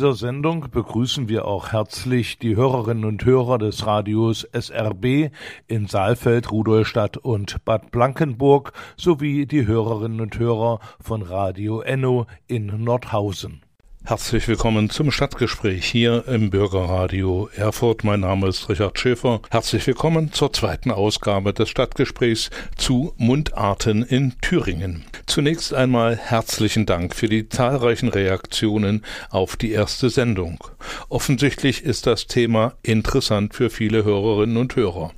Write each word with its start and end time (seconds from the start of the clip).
Dieser 0.00 0.14
Sendung 0.14 0.70
begrüßen 0.70 1.28
wir 1.28 1.44
auch 1.44 1.72
herzlich 1.72 2.38
die 2.38 2.56
Hörerinnen 2.56 3.04
und 3.04 3.22
Hörer 3.26 3.58
des 3.58 3.84
Radios 3.84 4.48
SRB 4.50 5.30
in 5.66 5.88
Saalfeld, 5.88 6.50
Rudolstadt 6.50 7.18
und 7.18 7.62
Bad 7.66 7.90
Blankenburg 7.90 8.72
sowie 8.96 9.44
die 9.44 9.66
Hörerinnen 9.66 10.22
und 10.22 10.38
Hörer 10.38 10.80
von 11.02 11.20
Radio 11.20 11.82
Enno 11.82 12.24
in 12.46 12.82
Nordhausen. 12.82 13.60
Herzlich 14.02 14.48
willkommen 14.48 14.88
zum 14.88 15.12
Stadtgespräch 15.12 15.84
hier 15.84 16.24
im 16.26 16.50
Bürgerradio 16.50 17.50
Erfurt. 17.54 18.02
Mein 18.02 18.20
Name 18.20 18.48
ist 18.48 18.68
Richard 18.68 18.98
Schäfer. 18.98 19.42
Herzlich 19.50 19.86
willkommen 19.86 20.32
zur 20.32 20.52
zweiten 20.52 20.90
Ausgabe 20.90 21.52
des 21.52 21.68
Stadtgesprächs 21.68 22.50
zu 22.76 23.12
Mundarten 23.18 24.02
in 24.02 24.32
Thüringen. 24.40 25.04
Zunächst 25.26 25.74
einmal 25.74 26.16
herzlichen 26.16 26.86
Dank 26.86 27.14
für 27.14 27.28
die 27.28 27.48
zahlreichen 27.50 28.08
Reaktionen 28.08 29.04
auf 29.28 29.56
die 29.56 29.70
erste 29.70 30.08
Sendung. 30.08 30.64
Offensichtlich 31.10 31.84
ist 31.84 32.06
das 32.06 32.26
Thema 32.26 32.72
interessant 32.82 33.54
für 33.54 33.68
viele 33.68 34.02
Hörerinnen 34.02 34.56
und 34.56 34.74
Hörer. 34.76 35.12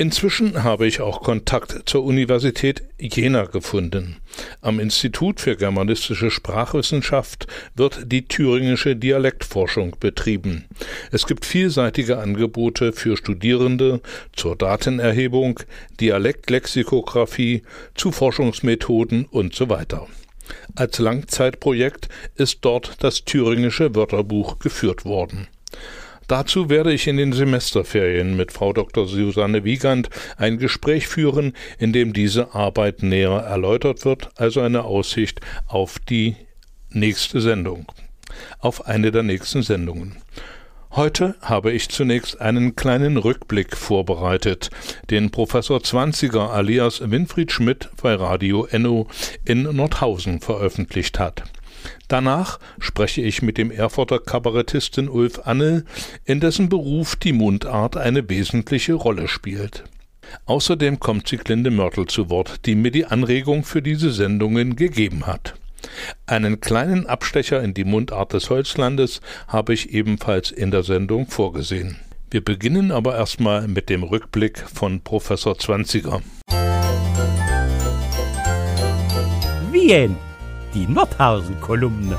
Inzwischen 0.00 0.64
habe 0.64 0.86
ich 0.86 1.02
auch 1.02 1.20
Kontakt 1.20 1.82
zur 1.84 2.04
Universität 2.04 2.84
Jena 2.98 3.44
gefunden. 3.44 4.16
Am 4.62 4.80
Institut 4.80 5.40
für 5.40 5.56
germanistische 5.56 6.30
Sprachwissenschaft 6.30 7.46
wird 7.76 8.10
die 8.10 8.26
thüringische 8.26 8.96
Dialektforschung 8.96 9.96
betrieben. 10.00 10.64
Es 11.12 11.26
gibt 11.26 11.44
vielseitige 11.44 12.16
Angebote 12.16 12.94
für 12.94 13.18
Studierende 13.18 14.00
zur 14.32 14.56
Datenerhebung, 14.56 15.60
Dialektlexikographie, 16.00 17.62
zu 17.94 18.10
Forschungsmethoden 18.10 19.26
und 19.26 19.54
so 19.54 19.68
weiter. 19.68 20.06
Als 20.76 20.98
Langzeitprojekt 20.98 22.08
ist 22.36 22.60
dort 22.62 23.04
das 23.04 23.26
thüringische 23.26 23.94
Wörterbuch 23.94 24.60
geführt 24.60 25.04
worden. 25.04 25.48
Dazu 26.30 26.68
werde 26.70 26.92
ich 26.92 27.08
in 27.08 27.16
den 27.16 27.32
Semesterferien 27.32 28.36
mit 28.36 28.52
Frau 28.52 28.72
Dr. 28.72 29.08
Susanne 29.08 29.64
Wiegand 29.64 30.10
ein 30.36 30.58
Gespräch 30.58 31.08
führen, 31.08 31.54
in 31.76 31.92
dem 31.92 32.12
diese 32.12 32.54
Arbeit 32.54 33.02
näher 33.02 33.40
erläutert 33.40 34.04
wird, 34.04 34.30
also 34.36 34.60
eine 34.60 34.84
Aussicht 34.84 35.40
auf 35.66 35.98
die 35.98 36.36
nächste 36.90 37.40
Sendung, 37.40 37.86
auf 38.60 38.86
eine 38.86 39.10
der 39.10 39.24
nächsten 39.24 39.62
Sendungen. 39.62 40.18
Heute 40.92 41.34
habe 41.40 41.72
ich 41.72 41.88
zunächst 41.88 42.40
einen 42.40 42.76
kleinen 42.76 43.16
Rückblick 43.16 43.76
vorbereitet, 43.76 44.70
den 45.10 45.32
Professor 45.32 45.82
Zwanziger 45.82 46.52
alias 46.52 47.10
Winfried 47.10 47.50
Schmidt 47.50 47.90
bei 48.00 48.14
Radio 48.14 48.66
Enno 48.66 49.08
in 49.44 49.64
Nordhausen 49.64 50.40
veröffentlicht 50.40 51.18
hat. 51.18 51.42
Danach 52.08 52.58
spreche 52.78 53.22
ich 53.22 53.42
mit 53.42 53.58
dem 53.58 53.70
Erfurter 53.70 54.18
Kabarettisten 54.18 55.08
Ulf 55.08 55.40
Annel, 55.44 55.84
in 56.24 56.40
dessen 56.40 56.68
Beruf 56.68 57.16
die 57.16 57.32
Mundart 57.32 57.96
eine 57.96 58.28
wesentliche 58.28 58.94
Rolle 58.94 59.28
spielt. 59.28 59.84
Außerdem 60.46 61.00
kommt 61.00 61.28
Sieglinde 61.28 61.70
Mörtel 61.70 62.06
zu 62.06 62.30
Wort, 62.30 62.66
die 62.66 62.74
mir 62.74 62.90
die 62.90 63.06
Anregung 63.06 63.64
für 63.64 63.82
diese 63.82 64.12
Sendungen 64.12 64.76
gegeben 64.76 65.26
hat. 65.26 65.54
Einen 66.26 66.60
kleinen 66.60 67.06
Abstecher 67.06 67.62
in 67.62 67.74
die 67.74 67.84
Mundart 67.84 68.32
des 68.32 68.50
Holzlandes 68.50 69.20
habe 69.48 69.74
ich 69.74 69.92
ebenfalls 69.92 70.50
in 70.50 70.70
der 70.70 70.82
Sendung 70.82 71.26
vorgesehen. 71.26 71.96
Wir 72.30 72.44
beginnen 72.44 72.92
aber 72.92 73.16
erstmal 73.16 73.66
mit 73.66 73.88
dem 73.88 74.02
Rückblick 74.02 74.58
von 74.58 75.00
Professor 75.00 75.58
Zwanziger. 75.58 76.22
Wien, 79.72 80.16
die 80.74 80.86
Nordhausen-Kolumne. 80.86 82.16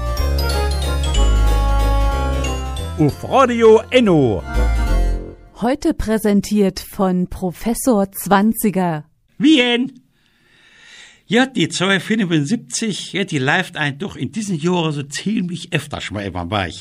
Auf 2.97 3.29
Radio 3.29 3.81
Enno. 3.89 4.43
Heute 5.61 5.93
präsentiert 5.93 6.79
von 6.79 7.27
Professor 7.27 8.11
Zwanziger. 8.11 9.05
Wien. 9.37 10.01
Ja, 11.27 11.45
die 11.45 11.69
275, 11.69 13.13
ja, 13.13 13.23
die 13.23 13.37
läuft 13.37 13.77
ein 13.77 13.97
doch 13.97 14.17
in 14.17 14.31
diesen 14.31 14.59
Jahren 14.59 14.91
so 14.91 15.03
ziemlich 15.03 15.71
öfters 15.71 16.11
mal 16.11 16.25
immer 16.25 16.45
bei. 16.45 16.73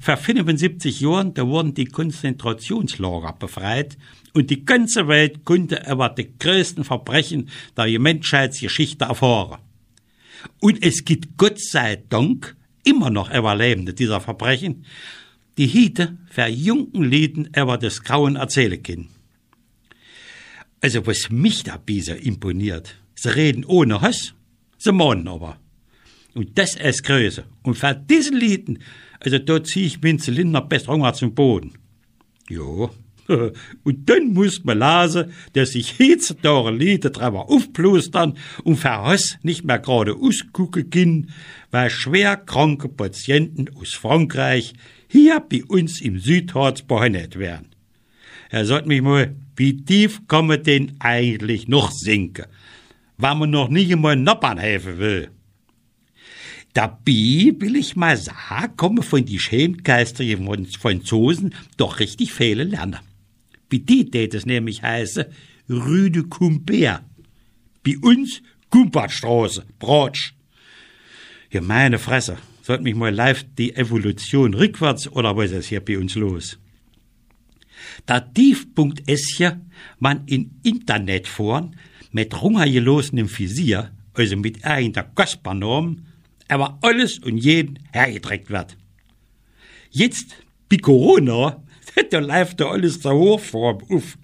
Vor 0.00 0.16
75 0.16 1.00
Jahren, 1.00 1.34
da 1.34 1.46
wurden 1.46 1.74
die 1.74 1.84
Konzentrationslager 1.84 3.34
befreit 3.34 3.98
und 4.32 4.50
die 4.50 4.64
ganze 4.64 5.06
Welt 5.06 5.44
konnte 5.44 5.84
über 5.88 6.08
die 6.08 6.36
größten 6.38 6.82
Verbrechen 6.82 7.50
der 7.76 8.00
Menschheitsgeschichte 8.00 9.04
erfahren. 9.04 9.58
Und 10.60 10.82
es 10.84 11.04
gibt 11.04 11.36
Gott 11.36 11.60
sei 11.60 12.02
Dank 12.08 12.56
immer 12.84 13.10
noch 13.10 13.32
Überlebende 13.32 13.94
dieser 13.94 14.20
Verbrechen, 14.20 14.84
die 15.58 15.68
heute 15.68 16.16
für 16.30 16.46
jungen 16.46 17.04
Lieden 17.04 17.50
über 17.56 17.76
das 17.78 18.02
Grauen 18.02 18.36
erzählen 18.36 18.82
können. 18.82 19.08
Also 20.80 21.06
was 21.06 21.30
mich 21.30 21.62
da 21.62 21.76
bisher 21.76 22.22
imponiert, 22.22 22.96
sie 23.14 23.34
reden 23.34 23.64
ohne 23.64 24.00
Hass, 24.00 24.34
sie 24.78 24.92
mahnen 24.92 25.28
aber. 25.28 25.58
Und 26.34 26.56
das 26.56 26.76
ist 26.76 27.04
Größe. 27.04 27.44
Und 27.62 27.76
für 27.76 27.94
diese 27.94 28.34
Lieden, 28.34 28.78
also 29.18 29.38
da 29.38 29.62
zieh 29.62 29.86
ich 29.86 30.00
meinen 30.00 30.18
Zylinder 30.18 30.66
Hunger 30.86 31.12
zum 31.12 31.34
Boden. 31.34 31.72
Jo. 32.48 32.90
Und 33.84 34.08
dann 34.08 34.32
muss 34.32 34.64
man 34.64 34.78
lesen, 34.78 35.32
dass 35.52 35.72
sich 35.72 35.98
heutzutage 35.98 36.70
Lieder 36.70 37.10
drüber 37.10 37.48
aufplustern 37.48 38.36
und 38.64 38.76
für 38.76 38.90
Hass 38.90 39.38
nicht 39.42 39.64
mehr 39.64 39.78
gerade 39.78 40.14
ausgucken 40.14 40.90
können, 40.90 41.30
weil 41.70 41.90
schwer 41.90 42.36
kranke 42.36 42.88
Patienten 42.88 43.66
aus 43.76 43.94
Frankreich 43.94 44.74
hier 45.08 45.40
bei 45.40 45.64
uns 45.64 46.00
im 46.00 46.18
Südharz 46.18 46.82
behandelt 46.82 47.38
werden. 47.38 47.68
Er 48.50 48.64
sagt 48.66 48.86
mich 48.86 49.02
mal, 49.02 49.34
wie 49.56 49.84
tief 49.84 50.22
kann 50.26 50.46
man 50.46 50.62
denn 50.62 50.96
eigentlich 50.98 51.68
noch 51.68 51.92
sinken, 51.92 52.46
wenn 53.18 53.38
man 53.38 53.50
noch 53.50 53.68
nie 53.68 53.92
einmal 53.92 54.16
Noppern 54.16 54.58
helfen 54.58 54.98
will? 54.98 55.30
Dabei 56.72 57.52
will 57.58 57.76
ich 57.76 57.96
mal 57.96 58.16
sagen, 58.16 58.76
kommen 58.76 59.02
von 59.02 59.24
die 59.24 59.40
schämgeistigen 59.40 60.66
Franzosen 60.66 61.52
doch 61.76 61.98
richtig 61.98 62.32
viele 62.32 62.62
lernen. 62.62 63.09
Wie 63.70 63.80
die 63.80 64.10
tät 64.10 64.34
es 64.34 64.46
nämlich 64.46 64.82
heiße, 64.82 65.30
Rue 65.68 66.10
de 66.10 66.24
Cumbert. 66.28 67.04
Bei 67.84 67.96
uns 68.02 68.42
Kumpertstraße, 68.68 69.64
Bratsch. 69.78 70.34
Ja, 71.50 71.60
meine 71.60 71.98
Fresse, 71.98 72.36
sollt 72.62 72.82
mich 72.82 72.94
mal 72.94 73.14
live 73.14 73.44
die 73.56 73.74
Evolution 73.74 74.54
rückwärts 74.54 75.10
oder 75.10 75.36
was 75.36 75.52
ist 75.52 75.68
hier 75.68 75.80
bei 75.80 75.98
uns 75.98 76.14
los? 76.14 76.58
Der 78.06 78.32
Tiefpunkt 78.32 79.08
ist 79.08 79.34
hier, 79.36 79.60
man 79.98 80.26
in 80.26 80.60
Internet 80.62 81.26
fahren, 81.26 81.76
mit 82.12 82.40
runtergelosenem 82.40 83.28
Visier, 83.28 83.92
also 84.14 84.36
mit 84.36 84.64
irgendeiner 84.64 85.08
Kaspernorm, 85.14 86.06
aber 86.48 86.78
alles 86.82 87.18
und 87.18 87.38
jeden 87.38 87.78
hergedreckt 87.92 88.50
wird. 88.50 88.76
Jetzt, 89.90 90.36
bei 90.68 90.76
Corona, 90.76 91.62
da 92.10 92.18
läuft 92.18 92.60
da 92.60 92.70
alles 92.70 93.00
der 93.00 93.14
Hochform 93.14 93.78
auf. 93.90 94.18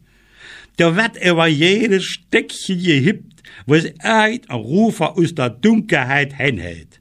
Da 0.77 0.95
wird 0.95 1.25
über 1.25 1.47
jedes 1.47 2.05
Steckchen 2.05 2.83
gehippt, 2.83 3.43
was 3.65 3.85
irgendein 3.85 4.41
Rufer 4.51 5.17
aus 5.17 5.35
der 5.35 5.51
Dunkelheit 5.51 6.37
hinhält. 6.37 7.01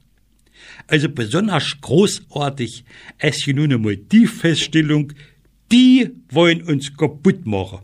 Also 0.88 1.10
besonders 1.10 1.82
großartig 1.82 2.86
ist 3.22 3.44
hier 3.44 3.56
nun 3.56 3.74
einmal 3.74 3.98
die 3.98 4.28
Feststellung, 4.28 5.12
die 5.72 6.12
wollen 6.30 6.62
uns 6.62 6.96
kaputt 6.96 7.46
machen. 7.46 7.80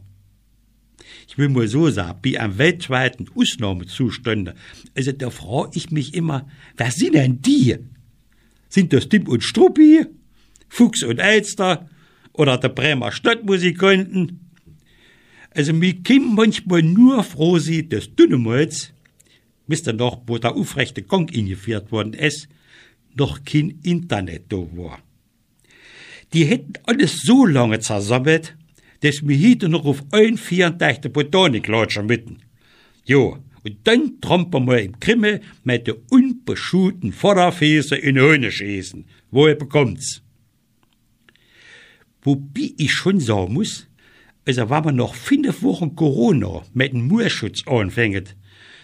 Ich 1.28 1.38
will 1.38 1.50
mal 1.50 1.68
so 1.68 1.90
sagen, 1.90 2.20
bei 2.22 2.40
einem 2.40 2.58
weltweiten 2.58 3.28
Ausnahmezustand, 3.34 4.54
also 4.96 5.12
da 5.14 5.30
frage 5.30 5.72
ich 5.76 5.90
mich 5.90 6.14
immer, 6.14 6.48
wer 6.78 6.92
sind 6.92 7.16
denn 7.16 7.42
die? 7.42 7.78
Sind 8.70 8.94
das 8.94 9.10
Tim 9.10 9.28
und 9.28 9.44
Struppi, 9.44 10.06
Fuchs 10.70 11.04
und 11.04 11.20
Elster 11.20 11.90
oder 12.34 12.58
der 12.58 12.70
Bremer 12.70 13.12
Stadtmusikanten? 13.12 14.52
Also 15.54 15.74
mir 15.74 16.02
kann 16.02 16.34
manchmal 16.36 16.82
nur 16.82 17.24
froh 17.24 17.60
sein, 17.60 17.90
dass 17.90 18.16
Dünnemals, 18.16 18.94
wisst 19.68 19.88
ihr 19.88 19.94
noch, 19.94 20.22
wo 20.28 20.38
der 20.38 20.56
aufrechte 20.56 21.02
Gang 21.02 21.34
eingeführt 21.36 21.92
worden 21.92 22.14
ist, 22.14 22.48
noch 23.16 23.44
kein 23.44 23.80
Internet 23.84 24.46
da 24.50 24.58
war. 24.58 25.00
Die 26.34 26.46
hätten 26.46 26.74
alles 26.86 27.22
so 27.24 27.46
lange 27.46 27.80
zersammelt, 27.80 28.56
dass 29.02 29.28
wir 29.28 29.50
heute 29.50 29.68
noch 29.68 29.86
auf 29.86 30.04
ein 30.12 30.38
34. 30.38 31.12
Botanik 31.12 31.68
latschen 31.68 32.06
mitten. 32.06 32.38
Jo, 33.04 33.40
und 33.64 33.78
dann 33.84 34.20
trampern 34.22 34.68
wir 34.68 34.82
im 34.82 35.00
Krimme 35.00 35.42
mit 35.64 35.88
der 35.88 35.98
unbeschuhten 36.10 37.12
Vorderfäse 37.12 37.96
in 37.96 38.18
Höhne 38.18 38.52
schießen. 38.52 39.06
Woher 39.30 39.56
bekommt's? 39.56 40.22
Wobei 42.24 42.74
ich 42.78 42.92
schon 42.92 43.20
sagen 43.20 43.54
muss, 43.54 43.88
also 44.46 44.70
wenn 44.70 44.84
man 44.84 44.96
noch 44.96 45.16
fünf 45.16 45.62
Wochen 45.64 45.96
Corona 45.96 46.64
mit 46.74 46.94
dem 46.94 47.08
Murschutz 47.08 47.68
anfängt, 47.68 48.36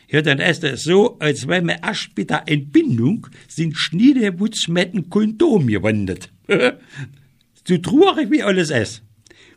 ja, 0.10 0.22
dann 0.22 0.40
ist 0.40 0.64
es 0.64 0.84
so, 0.84 1.20
als 1.20 1.48
wenn 1.48 1.66
man 1.66 1.80
erst 1.84 2.16
bei 2.16 2.24
der 2.24 2.44
Entbindung 2.48 3.28
sind 3.48 3.78
Schniedewutz 3.78 4.68
mit 4.70 4.94
dem 4.94 5.10
Kondom 5.10 5.68
gewandert. 5.68 6.32
so 7.68 7.78
traurig 7.78 8.32
wie 8.32 8.42
alles 8.42 8.70
ist. 8.70 9.04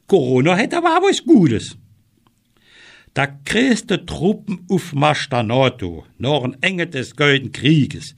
Corona 0.09 0.56
hätte 0.56 0.79
aber 0.79 0.99
auch 0.99 1.03
was 1.09 1.25
Gutes. 1.25 1.76
Der 3.15 3.38
größte 3.44 4.05
Truppenaufmarsch 4.06 5.29
der 5.29 5.44
NATO 5.44 6.05
nach 6.19 6.43
dem 6.43 6.56
Ende 6.61 6.88
des 6.88 7.15
Golden 7.15 7.53
Krieges 7.53 8.15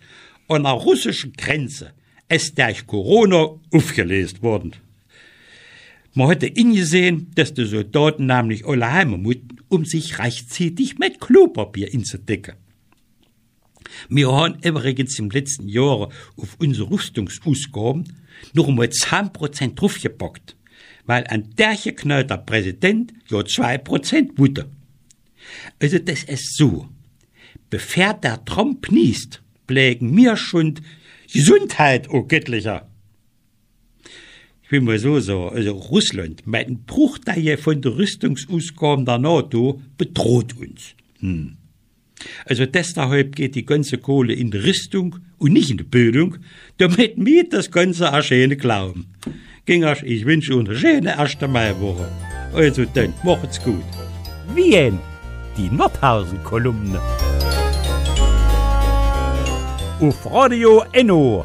an 0.49 0.63
der 0.63 0.73
russischen 0.73 1.35
Grenze 1.35 1.93
ist 2.29 2.59
durch 2.59 2.87
Corona 2.87 3.59
aufgelöst 3.73 4.43
worden. 4.43 4.75
Man 6.15 6.29
hätte 6.29 6.47
ingesehen, 6.47 7.31
dass 7.35 7.55
die 7.55 7.65
Soldaten 7.65 8.27
nämlich 8.27 8.67
alle 8.67 8.93
heim 8.93 9.23
mussten, 9.23 9.57
um 9.69 9.85
sich 9.87 10.19
rechtzeitig 10.19 10.99
mit 10.99 11.21
Klopapier 11.21 11.93
inzudecken. 11.93 12.55
Wir 14.09 14.31
haben 14.31 14.59
übrigens 14.63 15.19
im 15.19 15.31
letzten 15.31 15.69
Jahr 15.69 16.11
auf 16.37 16.57
unsere 16.59 16.91
Rüstungsausgaben 16.91 18.05
noch 18.53 18.69
einmal 18.69 18.89
10% 18.89 19.75
draufgepackt, 19.75 20.57
weil 21.07 21.25
ein 21.25 21.51
der 21.57 21.77
geknallter 21.77 22.39
Präsident 22.39 23.13
ja 23.29 23.39
2% 23.39 24.39
wurde. 24.39 24.71
Also 25.81 25.99
das 25.99 26.25
ist 26.25 26.57
so. 26.57 26.89
Bevor 27.71 28.15
der 28.15 28.45
Trump 28.45 28.91
niest, 28.91 29.43
pflegen 29.67 30.15
mir 30.15 30.37
schon 30.37 30.81
Gesundheit, 31.33 32.09
o 32.11 32.19
oh 32.19 32.23
göttlicher. 32.25 32.92
Will 34.73 34.81
mal 34.81 34.99
so 34.99 35.21
sagen, 35.21 35.55
also 35.55 35.73
Russland, 35.73 36.47
mit 36.47 36.67
einem 36.67 36.85
Bruchteil 36.87 37.59
von 37.59 37.83
der 37.83 37.95
Rüstungsausgaben 37.95 39.05
der 39.05 39.19
NATO, 39.19 39.83
bedroht 39.99 40.57
uns. 40.57 40.95
Hm. 41.21 41.59
Also 42.47 42.65
deshalb 42.65 43.37
geht 43.37 43.55
die 43.55 43.67
ganze 43.67 43.99
Kohle 43.99 44.33
in 44.33 44.51
die 44.51 44.57
Rüstung 44.57 45.17
und 45.37 45.53
nicht 45.53 45.71
in 45.71 45.77
die 45.77 45.85
Bildung, 45.85 46.39
damit 46.79 47.13
wir 47.19 47.47
das 47.47 47.71
Ganze 47.71 48.15
auch 48.15 48.23
schön 48.23 48.57
glauben. 48.57 49.13
Gingers, 49.67 50.03
ich 50.05 50.25
wünsche 50.25 50.57
uns 50.57 50.71
eine 50.71 50.79
schöne 50.79 51.19
erste 51.19 51.49
Maiwoche. 51.49 52.09
Also 52.55 52.87
dann, 52.87 53.13
macht's 53.25 53.63
gut. 53.63 53.85
Wien, 54.55 54.99
die 55.59 55.69
Nordhausen-Kolumne. 55.69 56.99
Auf 60.01 60.33
Radio 60.33 60.83
Enno. 60.93 61.45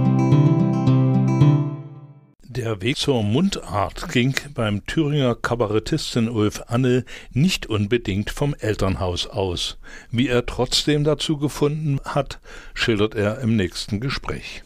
Der 2.57 2.81
Weg 2.81 2.97
zur 2.97 3.23
Mundart 3.23 4.09
ging 4.11 4.35
beim 4.53 4.85
Thüringer 4.85 5.35
Kabarettisten 5.35 6.27
Ulf 6.27 6.61
Anne 6.67 7.05
nicht 7.31 7.67
unbedingt 7.67 8.29
vom 8.29 8.53
Elternhaus 8.59 9.25
aus. 9.25 9.77
Wie 10.11 10.27
er 10.27 10.45
trotzdem 10.45 11.05
dazu 11.05 11.37
gefunden 11.37 12.01
hat, 12.03 12.41
schildert 12.73 13.15
er 13.15 13.39
im 13.39 13.55
nächsten 13.55 14.01
Gespräch. 14.01 14.63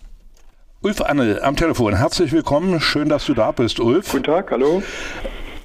Ulf 0.82 1.00
Anne 1.02 1.44
am 1.44 1.56
Telefon. 1.58 1.96
Herzlich 1.96 2.32
willkommen. 2.32 2.82
Schön, 2.82 3.08
dass 3.08 3.28
du 3.28 3.36
da 3.36 3.52
bist, 3.52 3.80
Ulf. 3.80 4.12
Guten 4.12 4.24
Tag, 4.24 4.50
hallo. 4.50 4.82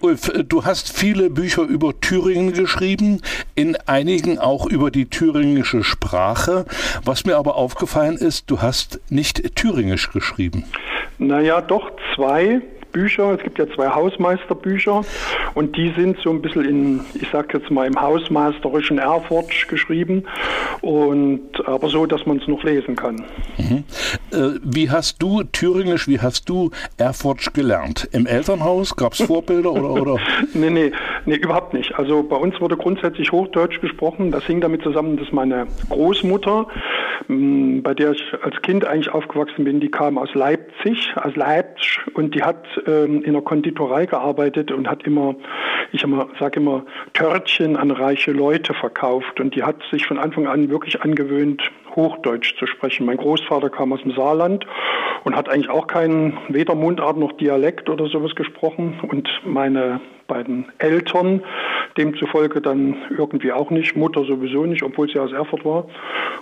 Ulf, 0.03 0.33
du 0.49 0.65
hast 0.65 0.97
viele 0.97 1.29
Bücher 1.29 1.63
über 1.63 1.99
Thüringen 2.01 2.53
geschrieben, 2.55 3.21
in 3.55 3.77
einigen 3.87 4.39
auch 4.39 4.67
über 4.67 4.91
die 4.91 5.11
thüringische 5.11 5.85
Sprache. 5.85 6.65
Was 7.05 7.27
mir 7.27 7.37
aber 7.37 7.57
aufgefallen 7.57 8.17
ist, 8.17 8.51
du 8.51 8.63
hast 8.63 9.01
nicht 9.11 9.57
thüringisch 9.57 10.11
geschrieben. 10.11 10.65
Naja, 11.19 11.61
doch 11.61 11.91
zwei. 12.15 12.63
Bücher. 12.93 13.35
Es 13.35 13.43
gibt 13.43 13.59
ja 13.59 13.67
zwei 13.75 13.89
Hausmeisterbücher 13.89 15.03
und 15.55 15.77
die 15.77 15.93
sind 15.97 16.19
so 16.23 16.31
ein 16.31 16.43
bisschen 16.43 16.65
in, 16.65 17.01
ich 17.15 17.29
sag 17.33 17.53
jetzt 17.55 17.71
mal, 17.71 17.87
im 17.87 18.01
hausmeisterischen 18.01 18.99
Erfurt 18.99 19.69
geschrieben 19.69 20.25
und 20.81 21.67
aber 21.67 21.89
so, 21.89 22.07
dass 22.07 22.27
man 22.27 22.39
es 22.39 22.49
noch 22.49 22.63
lesen 22.63 22.97
kann. 22.97 23.25
Mhm. 23.59 23.85
Äh, 24.33 24.59
wie 24.63 24.91
hast 24.91 25.23
du 25.23 25.43
Thüringisch, 25.43 26.09
wie 26.09 26.21
hast 26.21 26.49
du 26.49 26.71
Erfurt 26.97 27.55
gelernt? 27.55 28.09
Im 28.13 28.27
Elternhaus? 28.27 28.97
Gab 28.97 29.13
es 29.13 29.23
Vorbilder 29.23 29.73
oder, 29.73 29.91
oder? 29.91 30.17
nee, 30.55 30.71
nee, 30.71 30.93
nee, 31.27 31.37
überhaupt 31.37 31.75
nicht. 31.75 31.95
Also 31.97 32.23
bei 32.23 32.37
uns 32.37 32.61
wurde 32.61 32.77
grundsätzlich 32.77 33.33
Hochdeutsch 33.33 33.81
gesprochen. 33.81 34.31
Das 34.31 34.45
hing 34.45 34.61
damit 34.61 34.83
zusammen, 34.83 35.17
dass 35.17 35.33
meine 35.33 35.67
Großmutter, 35.89 36.67
mh, 37.29 37.81
bei 37.83 37.95
der 37.95 38.13
ich 38.13 38.23
als 38.43 38.61
Kind 38.63 38.85
eigentlich 38.85 39.13
aufgewachsen 39.13 39.65
bin, 39.65 39.81
die 39.81 39.91
kam 39.91 40.19
aus 40.19 40.35
Leipzig, 40.35 41.13
aus 41.17 41.35
Leipzig 41.37 42.01
und 42.15 42.35
die 42.35 42.43
hat 42.43 42.65
ähm, 42.87 43.23
in 43.23 43.33
der 43.33 43.43
Konditorei 43.43 44.07
gearbeitet 44.07 44.73
und 44.73 44.89
hat 44.89 45.05
immer, 45.05 45.35
ich 45.93 46.05
sage 46.39 46.61
immer, 46.61 46.85
Törtchen 47.15 47.77
an 47.77 47.91
reiche 47.91 48.33
Leute 48.33 48.75
verkauft. 48.75 49.41
Und 49.41 49.55
die 49.55 49.63
hat 49.63 49.77
sich 49.91 50.07
von 50.07 50.19
Anfang 50.19 50.47
an 50.47 50.71
wirklich 50.71 51.03
angewöhnt, 51.03 51.63
Hochdeutsch 51.97 52.57
zu 52.59 52.67
sprechen. 52.67 53.07
Mein 53.07 53.17
Großvater 53.17 53.71
kam 53.71 53.93
aus 53.93 54.03
dem 54.03 54.13
Saarland 54.13 54.67
und 55.25 55.37
hat 55.37 55.49
eigentlich 55.49 55.71
auch 55.71 55.87
keinen 55.87 56.39
weder 56.49 56.75
Mundart 56.75 57.17
noch 57.17 57.33
Dialekt 57.33 57.89
oder 57.89 58.07
sowas 58.07 58.35
gesprochen. 58.35 59.01
Und 59.09 59.29
meine 59.45 60.01
beiden 60.31 60.67
Eltern 60.79 61.43
demzufolge 61.97 62.61
dann 62.61 62.97
irgendwie 63.11 63.53
auch 63.53 63.71
nicht, 63.71 63.97
Mutter 63.97 64.25
sowieso 64.25 64.65
nicht, 64.65 64.83
obwohl 64.83 65.11
sie 65.11 65.19
aus 65.19 65.33
Erfurt 65.33 65.65
war. 65.65 65.87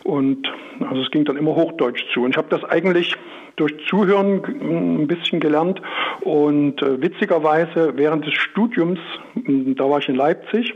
Und 0.05 0.47
also 0.89 1.03
es 1.03 1.11
ging 1.11 1.25
dann 1.25 1.37
immer 1.37 1.55
Hochdeutsch 1.55 2.05
zu. 2.13 2.23
Und 2.23 2.31
ich 2.31 2.37
habe 2.37 2.49
das 2.51 2.63
eigentlich 2.65 3.17
durch 3.57 3.75
Zuhören 3.89 4.43
ein 4.45 5.09
bisschen 5.09 5.41
gelernt 5.41 5.83
und 6.21 6.81
äh, 6.81 7.03
witzigerweise 7.03 7.95
während 7.97 8.25
des 8.25 8.35
Studiums, 8.35 9.01
da 9.35 9.91
war 9.91 9.99
ich 9.99 10.09
in 10.09 10.15
Leipzig, 10.15 10.75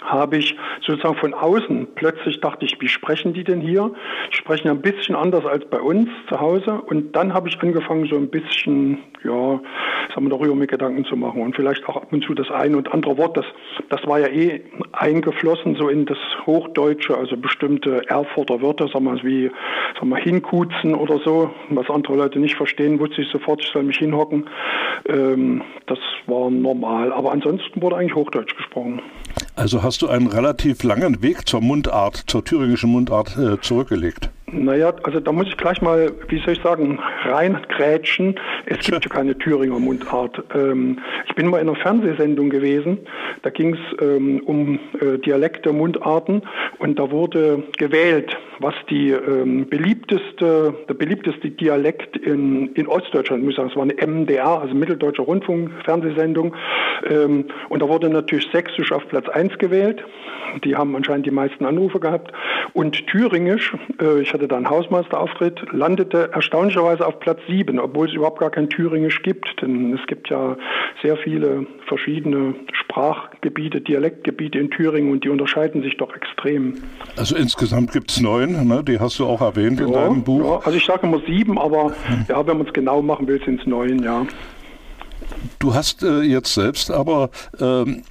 habe 0.00 0.38
ich 0.38 0.56
sozusagen 0.80 1.16
von 1.16 1.34
außen 1.34 1.88
plötzlich 1.94 2.40
dachte 2.40 2.64
ich, 2.64 2.80
wie 2.80 2.88
sprechen 2.88 3.32
die 3.32 3.44
denn 3.44 3.60
hier? 3.60 3.92
Die 4.32 4.36
sprechen 4.36 4.68
ein 4.68 4.80
bisschen 4.80 5.14
anders 5.14 5.44
als 5.44 5.64
bei 5.66 5.80
uns 5.80 6.08
zu 6.28 6.40
Hause. 6.40 6.80
Und 6.80 7.14
dann 7.14 7.34
habe 7.34 7.48
ich 7.48 7.60
angefangen, 7.60 8.06
so 8.06 8.16
ein 8.16 8.28
bisschen, 8.28 8.98
ja, 9.24 9.60
sagen 10.08 10.26
wir 10.26 10.30
darüber 10.30 10.54
mir 10.54 10.66
Gedanken 10.66 11.04
zu 11.04 11.16
machen. 11.16 11.42
Und 11.42 11.56
vielleicht 11.56 11.88
auch 11.88 11.96
ab 11.96 12.12
und 12.12 12.24
zu 12.24 12.34
das 12.34 12.50
ein 12.50 12.74
und 12.74 12.92
andere 12.92 13.18
Wort, 13.18 13.36
das, 13.36 13.44
das 13.88 14.06
war 14.06 14.20
ja 14.20 14.28
eh 14.28 14.62
eingeflossen 14.92 15.76
so 15.76 15.88
in 15.88 16.06
das 16.06 16.18
Hochdeutsche, 16.46 17.16
also 17.16 17.36
bestimmte 17.36 18.08
Erfurter 18.08 18.60
Wörter, 18.62 18.88
sagen 18.88 19.04
wir 19.04 19.22
wie, 19.22 19.50
sagen 19.94 20.08
wir, 20.08 20.16
hinkutzen 20.16 20.94
oder 20.94 21.18
so, 21.24 21.50
was 21.70 21.88
andere 21.90 22.16
Leute 22.16 22.38
nicht 22.38 22.56
verstehen, 22.56 22.98
wusste 22.98 23.22
ich 23.22 23.28
sofort, 23.28 23.60
ich 23.62 23.70
soll 23.72 23.82
mich 23.82 23.98
hinhocken. 23.98 24.48
Ähm, 25.08 25.62
das 25.86 25.98
war 26.26 26.50
normal. 26.50 27.12
Aber 27.12 27.32
ansonsten 27.32 27.82
wurde 27.82 27.96
eigentlich 27.96 28.14
Hochdeutsch 28.14 28.56
gesprochen. 28.56 29.02
Also 29.56 29.82
hast 29.82 30.02
du 30.02 30.08
einen 30.08 30.26
relativ 30.26 30.82
langen 30.82 31.22
Weg 31.22 31.46
zur 31.46 31.60
Mundart, 31.60 32.16
zur 32.26 32.44
thüringischen 32.44 32.90
Mundart 32.90 33.36
äh, 33.36 33.60
zurückgelegt. 33.60 34.30
Naja, 34.52 34.92
also 35.04 35.20
da 35.20 35.30
muss 35.32 35.46
ich 35.46 35.56
gleich 35.56 35.80
mal, 35.80 36.10
wie 36.28 36.38
soll 36.40 36.54
ich 36.54 36.62
sagen, 36.62 36.98
reingrätschen. 37.24 38.38
Es 38.66 38.78
gibt 38.84 39.04
ja 39.04 39.10
keine 39.10 39.38
Thüringer 39.38 39.78
Mundart. 39.78 40.42
Ähm, 40.54 40.98
ich 41.28 41.34
bin 41.34 41.48
mal 41.48 41.58
in 41.58 41.68
einer 41.68 41.78
Fernsehsendung 41.78 42.50
gewesen, 42.50 42.98
da 43.42 43.50
ging 43.50 43.74
es 43.74 44.02
ähm, 44.02 44.42
um 44.44 44.80
äh, 45.00 45.18
Dialekte, 45.18 45.72
Mundarten 45.72 46.42
und 46.78 46.98
da 46.98 47.10
wurde 47.10 47.62
gewählt, 47.78 48.36
was 48.58 48.74
die 48.90 49.10
ähm, 49.10 49.68
beliebteste, 49.68 50.74
der 50.88 50.94
beliebteste 50.94 51.50
Dialekt 51.50 52.16
in, 52.16 52.74
in 52.74 52.86
Ostdeutschland, 52.86 53.42
muss 53.42 53.52
ich 53.52 53.56
sagen, 53.56 53.70
es 53.70 53.76
war 53.76 53.84
eine 53.84 53.94
MDR, 53.94 54.60
also 54.60 54.74
Mitteldeutscher 54.74 55.22
Rundfunk, 55.22 55.70
Fernsehsendung 55.84 56.54
ähm, 57.08 57.46
und 57.68 57.82
da 57.82 57.88
wurde 57.88 58.10
natürlich 58.10 58.48
Sächsisch 58.52 58.92
auf 58.92 59.06
Platz 59.08 59.28
1 59.28 59.58
gewählt. 59.58 60.02
Die 60.64 60.74
haben 60.74 60.96
anscheinend 60.96 61.26
die 61.26 61.30
meisten 61.30 61.64
Anrufe 61.64 62.00
gehabt 62.00 62.32
und 62.72 63.06
Thüringisch, 63.06 63.74
äh, 64.00 64.20
ich 64.20 64.32
hatte 64.32 64.48
da 64.48 64.56
einen 64.56 64.70
Hausmeisterauftritt, 64.70 65.72
landete 65.72 66.30
erstaunlicherweise 66.32 67.06
auf 67.06 67.18
Platz 67.20 67.40
sieben, 67.48 67.78
obwohl 67.78 68.08
es 68.08 68.14
überhaupt 68.14 68.40
gar 68.40 68.50
kein 68.50 68.68
Thüringisch 68.68 69.22
gibt. 69.22 69.46
Denn 69.60 69.94
es 69.94 70.06
gibt 70.06 70.30
ja 70.30 70.56
sehr 71.02 71.16
viele 71.16 71.66
verschiedene 71.86 72.54
Sprachgebiete, 72.72 73.80
Dialektgebiete 73.80 74.58
in 74.58 74.70
Thüringen 74.70 75.10
und 75.10 75.24
die 75.24 75.28
unterscheiden 75.28 75.82
sich 75.82 75.96
doch 75.96 76.14
extrem. 76.14 76.74
Also 77.16 77.36
insgesamt 77.36 77.92
gibt 77.92 78.10
es 78.10 78.20
neun, 78.20 78.66
ne? 78.66 78.82
die 78.84 79.00
hast 79.00 79.18
du 79.18 79.26
auch 79.26 79.40
erwähnt 79.40 79.80
ja, 79.80 79.86
in 79.86 79.92
deinem 79.92 80.22
Buch. 80.22 80.44
Ja, 80.44 80.66
also 80.66 80.76
ich 80.76 80.84
sage 80.84 81.06
immer 81.06 81.20
sieben, 81.26 81.58
aber 81.58 81.92
ja, 82.28 82.46
wenn 82.46 82.58
man 82.58 82.66
es 82.66 82.72
genau 82.72 83.02
machen 83.02 83.26
will, 83.26 83.40
sind 83.44 83.60
es 83.60 83.66
neun, 83.66 84.02
ja. 84.02 84.26
Du 85.58 85.74
hast 85.74 86.02
äh, 86.02 86.20
jetzt 86.20 86.54
selbst 86.54 86.90
aber 86.90 87.30
ähm, 87.60 88.02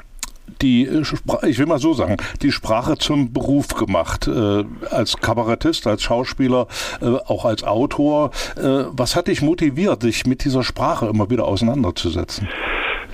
die, 0.62 0.86
äh, 0.86 1.04
ich 1.48 1.60
will 1.60 1.66
mal 1.66 1.80
so 1.80 1.94
sagen, 1.94 2.18
die 2.42 2.52
Sprache 2.52 2.98
zum 2.98 3.34
Beruf 3.34 3.70
gemacht, 3.70 4.28
äh, 4.28 4.64
als 4.90 5.18
Kabarettist, 5.18 5.88
als 5.88 6.04
Schauspieler, 6.04 6.68
äh, 7.02 7.06
auch 7.06 7.46
als 7.46 7.64
Autor. 7.64 8.32
Äh, 8.58 8.86
was 8.92 9.16
hat 9.16 9.28
dich 9.28 9.42
motiviert, 9.42 10.04
dich 10.04 10.26
mit 10.26 10.44
dieser 10.44 10.64
Sprache 10.64 11.08
immer 11.08 11.30
wieder 11.30 11.46
auseinanderzusetzen? 11.46 12.48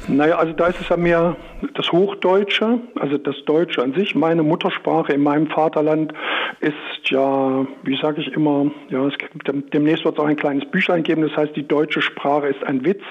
Naja, 0.08 0.38
also 0.38 0.54
da 0.54 0.68
ist 0.68 0.80
es 0.80 0.90
ja 0.90 0.98
mehr 0.98 1.36
das 1.74 1.92
Hochdeutsche, 1.92 2.80
also 3.00 3.18
das 3.18 3.36
Deutsche 3.46 3.82
an 3.82 3.94
sich. 3.94 4.14
Meine 4.14 4.44
Muttersprache 4.44 5.14
in 5.14 5.24
meinem 5.24 5.48
Vaterland 5.48 6.14
ist 6.60 6.76
ja, 7.06 7.66
wie 7.84 7.98
sage 7.98 8.22
ich 8.22 8.28
immer, 8.34 8.72
ja, 8.90 9.06
es 9.08 9.18
gibt, 9.18 9.48
demnächst 9.74 10.06
wird 10.06 10.16
es 10.16 10.24
auch 10.24 10.28
ein 10.28 10.36
kleines 10.36 10.70
Büchlein 10.70 11.04
geben, 11.04 11.24
das 11.24 11.36
heißt, 11.36 11.56
die 11.56 11.68
deutsche 11.68 12.02
Sprache 12.02 12.48
ist 12.48 12.64
ein 12.64 12.86
Witz. 12.86 13.02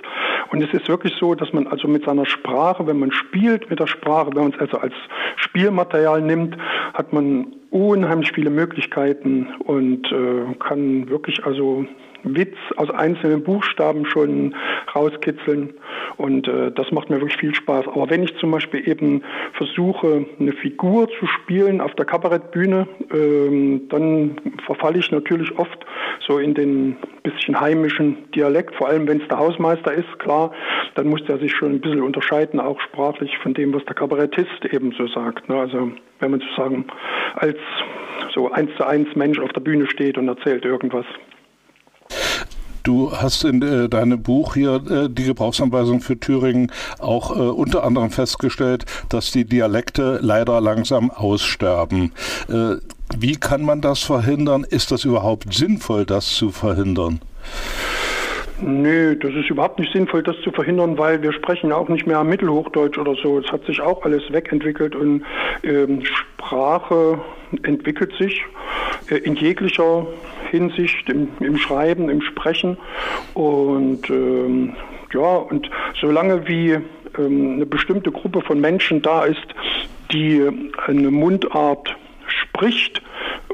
Und 0.50 0.62
es 0.62 0.72
ist 0.72 0.88
wirklich 0.88 1.14
so, 1.18 1.34
dass 1.34 1.52
man 1.52 1.66
also 1.66 1.88
mit 1.88 2.04
seiner 2.04 2.26
Sprache, 2.26 2.86
wenn 2.86 2.98
man 2.98 3.10
spielt 3.10 3.70
mit 3.70 3.80
der 3.80 3.88
Sprache, 3.88 4.30
wenn 4.34 4.44
man 4.44 4.52
es 4.52 4.60
also 4.60 4.78
als 4.78 4.94
Spielmaterial 5.36 6.20
nimmt, 6.22 6.56
hat 6.92 7.12
man 7.12 7.54
unheimlich 7.70 8.30
viele 8.32 8.50
Möglichkeiten 8.50 9.48
und 9.64 10.06
äh, 10.12 10.54
kann 10.60 11.08
wirklich 11.08 11.44
also 11.44 11.86
Witz 12.24 12.56
aus 12.76 12.90
einzelnen 12.90 13.42
Buchstaben 13.42 14.06
schon 14.06 14.54
rauskitzeln. 14.94 15.74
Und 16.16 16.48
äh, 16.48 16.70
das 16.72 16.90
macht 16.92 17.10
mir 17.10 17.20
wirklich 17.20 17.38
viel 17.38 17.54
Spaß. 17.54 17.86
Aber 17.88 18.08
wenn 18.10 18.22
ich 18.22 18.36
zum 18.38 18.50
Beispiel 18.50 18.88
eben 18.88 19.22
versuche, 19.52 20.26
eine 20.38 20.52
Figur 20.52 21.08
zu 21.18 21.26
spielen 21.26 21.80
auf 21.80 21.94
der 21.94 22.04
Kabarettbühne, 22.04 22.86
ähm, 23.12 23.88
dann 23.88 24.36
verfalle 24.64 24.98
ich 24.98 25.10
natürlich 25.10 25.56
oft 25.58 25.84
so 26.26 26.38
in 26.38 26.54
den 26.54 26.96
bisschen 27.22 27.58
heimischen 27.60 28.30
Dialekt, 28.32 28.74
vor 28.76 28.88
allem 28.88 29.08
wenn 29.08 29.20
es 29.20 29.28
der 29.28 29.38
Hausmeister 29.38 29.92
ist, 29.92 30.18
klar, 30.18 30.52
dann 30.94 31.08
muss 31.08 31.24
der 31.24 31.38
sich 31.38 31.52
schon 31.52 31.72
ein 31.72 31.80
bisschen 31.80 32.02
unterscheiden, 32.02 32.60
auch 32.60 32.80
sprachlich 32.80 33.36
von 33.38 33.54
dem, 33.54 33.72
was 33.74 33.84
der 33.86 33.94
Kabarettist 33.94 34.64
eben 34.70 34.92
so 34.92 35.06
sagt. 35.08 35.48
Ne? 35.48 35.56
Also 35.56 35.92
wenn 36.20 36.30
man 36.30 36.40
sozusagen 36.40 36.86
als 37.36 37.58
so 38.34 38.50
eins 38.50 38.70
zu 38.76 38.86
eins 38.86 39.08
Mensch 39.14 39.38
auf 39.38 39.52
der 39.52 39.60
Bühne 39.60 39.86
steht 39.86 40.18
und 40.18 40.28
erzählt 40.28 40.64
irgendwas. 40.64 41.06
Du 42.84 43.12
hast 43.12 43.44
in 43.44 43.62
äh, 43.62 43.88
deinem 43.88 44.22
Buch 44.22 44.54
hier 44.54 44.74
äh, 44.74 45.08
die 45.08 45.24
Gebrauchsanweisung 45.24 46.02
für 46.02 46.20
Thüringen 46.20 46.70
auch 46.98 47.34
äh, 47.34 47.40
unter 47.40 47.82
anderem 47.82 48.10
festgestellt, 48.10 48.84
dass 49.08 49.30
die 49.30 49.46
Dialekte 49.46 50.18
leider 50.20 50.60
langsam 50.60 51.10
aussterben. 51.10 52.12
Äh, 52.48 52.76
wie 53.16 53.36
kann 53.36 53.62
man 53.62 53.80
das 53.80 54.00
verhindern? 54.00 54.64
Ist 54.64 54.90
das 54.90 55.04
überhaupt 55.04 55.54
sinnvoll, 55.54 56.04
das 56.04 56.28
zu 56.34 56.50
verhindern? 56.50 57.22
Nö, 58.66 59.14
das 59.16 59.34
ist 59.34 59.50
überhaupt 59.50 59.78
nicht 59.78 59.92
sinnvoll, 59.92 60.22
das 60.22 60.36
zu 60.42 60.50
verhindern, 60.50 60.96
weil 60.96 61.20
wir 61.22 61.34
sprechen 61.34 61.70
auch 61.70 61.90
nicht 61.90 62.06
mehr 62.06 62.24
Mittelhochdeutsch 62.24 62.96
oder 62.96 63.14
so. 63.14 63.38
Es 63.38 63.52
hat 63.52 63.62
sich 63.66 63.82
auch 63.82 64.02
alles 64.04 64.22
wegentwickelt 64.32 64.96
und 64.96 65.22
ähm, 65.62 66.02
Sprache 66.02 67.20
entwickelt 67.62 68.14
sich 68.18 68.42
äh, 69.10 69.16
in 69.16 69.36
jeglicher 69.36 70.06
Hinsicht, 70.50 71.10
im, 71.10 71.28
im, 71.40 71.58
Schreiben, 71.58 72.08
im 72.08 72.22
Sprechen. 72.22 72.78
Und 73.34 74.08
ähm, 74.08 74.74
ja, 75.12 75.36
und 75.36 75.70
solange 76.00 76.48
wie 76.48 76.70
ähm, 76.70 77.56
eine 77.56 77.66
bestimmte 77.66 78.12
Gruppe 78.12 78.40
von 78.40 78.62
Menschen 78.62 79.02
da 79.02 79.24
ist, 79.24 79.46
die 80.10 80.42
eine 80.86 81.10
Mundart 81.10 81.94
spricht 82.26 83.02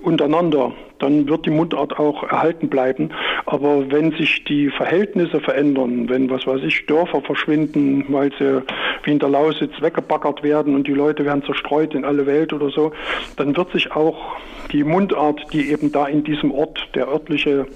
untereinander, 0.02 0.72
dann 0.98 1.28
wird 1.28 1.46
die 1.46 1.50
Mundart 1.50 1.98
auch 1.98 2.22
erhalten 2.22 2.68
bleiben. 2.68 3.10
Aber 3.46 3.90
wenn 3.90 4.12
sich 4.12 4.44
die 4.44 4.70
Verhältnisse 4.70 5.40
verändern, 5.40 6.08
wenn, 6.08 6.30
was 6.30 6.46
weiß 6.46 6.62
ich, 6.62 6.86
Dörfer 6.86 7.20
verschwinden, 7.22 8.04
weil 8.08 8.30
sie 8.38 8.62
wie 9.04 9.10
in 9.12 9.18
der 9.18 9.30
Lausitz 9.30 9.72
weggebaggert 9.80 10.42
werden 10.42 10.74
und 10.74 10.86
die 10.86 10.94
Leute 10.94 11.24
werden 11.24 11.42
zerstreut 11.44 11.94
in 11.94 12.04
alle 12.04 12.26
Welt 12.26 12.52
oder 12.52 12.70
so, 12.70 12.92
dann 13.36 13.56
wird 13.56 13.72
sich 13.72 13.92
auch 13.92 14.36
die 14.72 14.84
Mundart, 14.84 15.40
die 15.52 15.70
eben 15.70 15.90
da 15.90 16.06
in 16.06 16.22
diesem 16.22 16.52
Ort, 16.52 16.88
der 16.94 17.08
örtliche 17.08 17.66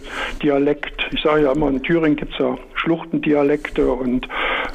Dialekt, 0.43 1.09
ich 1.13 1.23
sage 1.23 1.45
ja 1.45 1.53
immer, 1.53 1.69
in 1.69 1.83
Thüringen 1.83 2.17
gibt 2.17 2.33
es 2.35 2.39
ja 2.39 2.57
Schluchtendialekte 2.75 3.91
und 3.91 4.29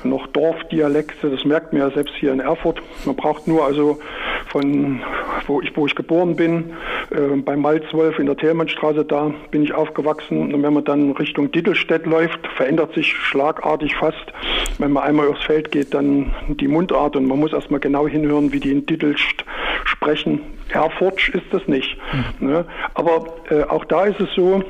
noch 0.06 0.28
Dorfdialekte, 0.28 1.30
das 1.30 1.46
merkt 1.46 1.74
man 1.74 1.82
ja 1.82 1.92
selbst 1.92 2.16
hier 2.16 2.32
in 2.32 2.40
Erfurt. 2.40 2.82
Man 3.06 3.16
braucht 3.16 3.48
nur 3.48 3.66
also 3.66 4.00
von, 4.48 5.02
wo 5.48 5.62
ich, 5.62 5.76
wo 5.76 5.86
ich 5.86 5.96
geboren 5.96 6.36
bin, 6.36 6.74
äh, 7.12 7.36
bei 7.38 7.56
Malzwolf 7.56 8.20
in 8.20 8.26
der 8.26 8.38
Thelmannstraße, 8.38 9.06
da 9.06 9.32
bin 9.52 9.64
ich 9.64 9.74
aufgewachsen. 9.74 10.54
Und 10.54 10.64
wenn 10.64 10.74
man 10.74 10.84
dann 10.84 11.12
Richtung 11.12 11.52
Dittelstedt 11.52 12.06
läuft, 12.06 12.40
verändert 12.56 12.94
sich 12.94 13.14
schlagartig 13.14 13.96
fast. 13.96 14.34
Wenn 14.78 14.92
man 14.92 15.04
einmal 15.04 15.28
aufs 15.28 15.44
Feld 15.44 15.72
geht, 15.72 15.94
dann 15.94 16.34
die 16.48 16.68
Mundart 16.68 17.16
und 17.16 17.26
man 17.26 17.40
muss 17.40 17.54
erstmal 17.54 17.80
genau 17.80 18.08
hinhören, 18.08 18.52
wie 18.52 18.60
die 18.60 18.72
in 18.72 18.86
Dittelst 18.86 19.46
sprechen. 19.86 20.42
Erfurtsch 20.70 21.30
ist 21.30 21.46
das 21.52 21.68
nicht. 21.68 21.98
Mhm. 22.40 22.48
Ne? 22.48 22.66
Aber 22.94 23.26
äh, 23.50 23.64
auch 23.64 23.86
da 23.86 24.06
ist 24.06 24.20
es 24.20 24.30
so, 24.36 24.64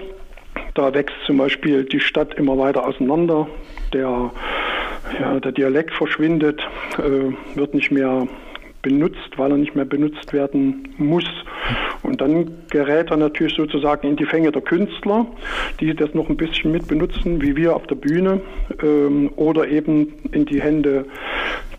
da 0.73 0.93
wächst 0.93 1.15
zum 1.25 1.37
Beispiel 1.37 1.83
die 1.83 1.99
Stadt 1.99 2.35
immer 2.35 2.57
weiter 2.57 2.85
auseinander. 2.85 3.47
Der, 3.93 4.31
ja, 5.19 5.39
der 5.39 5.51
Dialekt 5.51 5.93
verschwindet, 5.93 6.61
äh, 6.97 7.57
wird 7.57 7.73
nicht 7.73 7.91
mehr 7.91 8.27
benutzt, 8.81 9.37
weil 9.37 9.51
er 9.51 9.57
nicht 9.57 9.75
mehr 9.75 9.85
benutzt 9.85 10.31
werden 10.33 10.93
muss. 10.97 11.25
Und 12.01 12.21
dann 12.21 12.49
gerät 12.69 13.11
er 13.11 13.17
natürlich 13.17 13.55
sozusagen 13.55 14.07
in 14.07 14.15
die 14.15 14.25
Fänge 14.25 14.51
der 14.51 14.61
Künstler, 14.61 15.25
die 15.79 15.93
das 15.93 16.13
noch 16.13 16.29
ein 16.29 16.37
bisschen 16.37 16.71
mit 16.71 16.87
benutzen, 16.87 17.41
wie 17.41 17.55
wir 17.55 17.75
auf 17.75 17.87
der 17.87 17.95
Bühne, 17.95 18.41
ähm, 18.81 19.31
oder 19.35 19.67
eben 19.67 20.13
in 20.31 20.45
die 20.45 20.61
Hände 20.61 21.05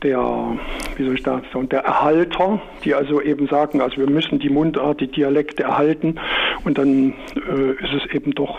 der, 0.03 0.59
wie 0.97 1.05
soll 1.05 1.15
ich 1.15 1.23
da 1.23 1.43
sagen, 1.53 1.69
der 1.69 1.81
Erhalter, 1.81 2.61
die 2.85 2.95
also 2.95 3.21
eben 3.21 3.49
sagen, 3.49 3.81
also 3.81 3.99
wir 3.99 4.09
müssen 4.09 4.39
die 4.39 4.49
Mundart, 4.49 5.01
die 5.01 5.09
Dialekte 5.11 5.65
erhalten. 5.65 6.17
Und 6.65 6.79
dann 6.79 7.15
äh, 7.35 7.73
ist 7.85 8.05
es 8.05 8.15
eben 8.15 8.33
doch 8.35 8.59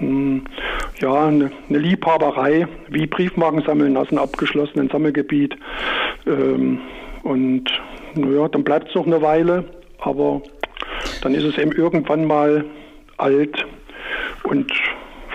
ja, 0.00 1.26
eine, 1.26 1.50
eine, 1.68 1.78
Liebhaberei, 1.78 2.66
wie 2.88 3.06
Briefmarken 3.06 3.62
sammeln 3.62 3.96
aus 3.96 4.08
einem 4.08 4.18
abgeschlossenen 4.18 4.88
Sammelgebiet. 4.88 5.56
Ähm, 6.26 6.80
und 7.22 7.64
naja, 8.14 8.48
dann 8.48 8.64
bleibt 8.64 8.88
es 8.88 8.94
noch 8.94 9.06
eine 9.06 9.20
Weile, 9.22 9.64
aber 9.98 10.42
dann 11.22 11.34
ist 11.34 11.44
es 11.44 11.58
eben 11.58 11.72
irgendwann 11.72 12.24
mal 12.24 12.64
alt 13.16 13.66
und 14.44 14.72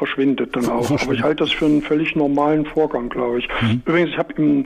verschwindet 0.01 0.55
dann 0.55 0.67
auch. 0.67 0.89
Aber 0.89 1.13
ich 1.13 1.21
halte 1.21 1.43
das 1.43 1.51
für 1.51 1.65
einen 1.65 1.81
völlig 1.81 2.15
normalen 2.15 2.65
Vorgang, 2.65 3.09
glaube 3.09 3.39
ich. 3.39 3.47
Mhm. 3.61 3.83
Übrigens, 3.85 4.09
ich 4.11 4.17
habe 4.17 4.33
im 4.33 4.63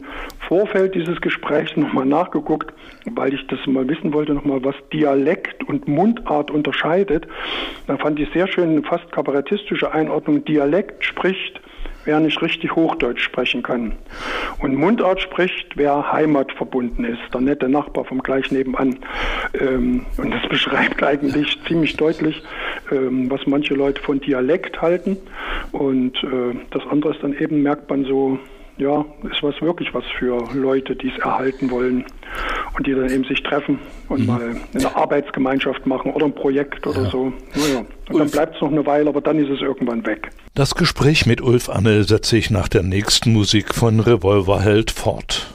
Vorfeld 0.47 0.95
dieses 0.95 1.19
Gesprächs 1.21 1.75
nochmal 1.75 2.05
nachgeguckt, 2.05 2.73
weil 3.11 3.33
ich 3.33 3.45
das 3.47 3.59
mal 3.67 3.87
wissen 3.87 4.13
wollte, 4.13 4.33
nochmal, 4.33 4.63
was 4.63 4.75
Dialekt 4.93 5.63
und 5.63 5.87
Mundart 5.87 6.51
unterscheidet. 6.51 7.27
Da 7.87 7.97
fand 7.97 8.19
ich 8.19 8.29
sehr 8.33 8.47
schön 8.47 8.83
fast 8.83 9.11
kabarettistische 9.11 9.91
Einordnung. 9.91 10.45
Dialekt 10.45 11.03
spricht 11.03 11.59
wer 12.05 12.19
nicht 12.19 12.41
richtig 12.41 12.75
Hochdeutsch 12.75 13.21
sprechen 13.21 13.61
kann. 13.63 13.93
Und 14.59 14.75
Mundart 14.75 15.19
spricht, 15.21 15.75
wer 15.75 16.11
heimatverbunden 16.11 17.03
ist, 17.03 17.21
der 17.33 17.41
nette 17.41 17.67
Nachbar 17.67 18.05
vom 18.05 18.21
gleich 18.21 18.51
nebenan. 18.51 18.99
Ähm, 19.59 20.05
und 20.17 20.31
das 20.31 20.43
beschreibt 20.49 21.03
eigentlich 21.03 21.59
ziemlich 21.67 21.97
deutlich, 21.97 22.41
ähm, 22.91 23.29
was 23.29 23.41
manche 23.45 23.73
Leute 23.73 24.01
von 24.01 24.19
Dialekt 24.19 24.81
halten. 24.81 25.17
Und 25.71 26.15
äh, 26.23 26.55
das 26.71 26.83
andere 26.89 27.13
ist 27.13 27.23
dann 27.23 27.37
eben, 27.37 27.61
merkt 27.61 27.89
man 27.89 28.05
so, 28.05 28.39
ja, 28.77 29.05
ist 29.23 29.41
was 29.41 29.59
wirklich 29.61 29.93
was 29.93 30.03
für 30.17 30.43
Leute, 30.53 30.95
die 30.95 31.09
es 31.09 31.17
erhalten 31.19 31.69
wollen 31.71 32.05
und 32.77 32.87
die 32.87 32.93
dann 32.93 33.09
eben 33.09 33.23
sich 33.23 33.41
treffen 33.43 33.79
und 34.09 34.21
mhm. 34.21 34.25
mal 34.25 34.55
eine 34.73 34.95
Arbeitsgemeinschaft 34.95 35.85
machen 35.85 36.11
oder 36.11 36.25
ein 36.25 36.35
Projekt 36.35 36.85
oder 36.85 37.03
ja. 37.03 37.09
so. 37.09 37.33
Naja. 37.55 37.85
Und 38.09 38.19
dann 38.19 38.29
bleibt 38.29 38.55
es 38.55 38.61
noch 38.61 38.71
eine 38.71 38.85
Weile, 38.85 39.09
aber 39.09 39.21
dann 39.21 39.39
ist 39.39 39.49
es 39.49 39.61
irgendwann 39.61 40.05
weg. 40.05 40.29
Das 40.53 40.75
Gespräch 40.75 41.25
mit 41.25 41.41
Ulf 41.41 41.69
Anne 41.69 42.03
setze 42.03 42.37
ich 42.37 42.49
nach 42.49 42.67
der 42.67 42.83
nächsten 42.83 43.33
Musik 43.33 43.73
von 43.73 43.99
Revolverheld 43.99 44.91
fort. 44.91 45.54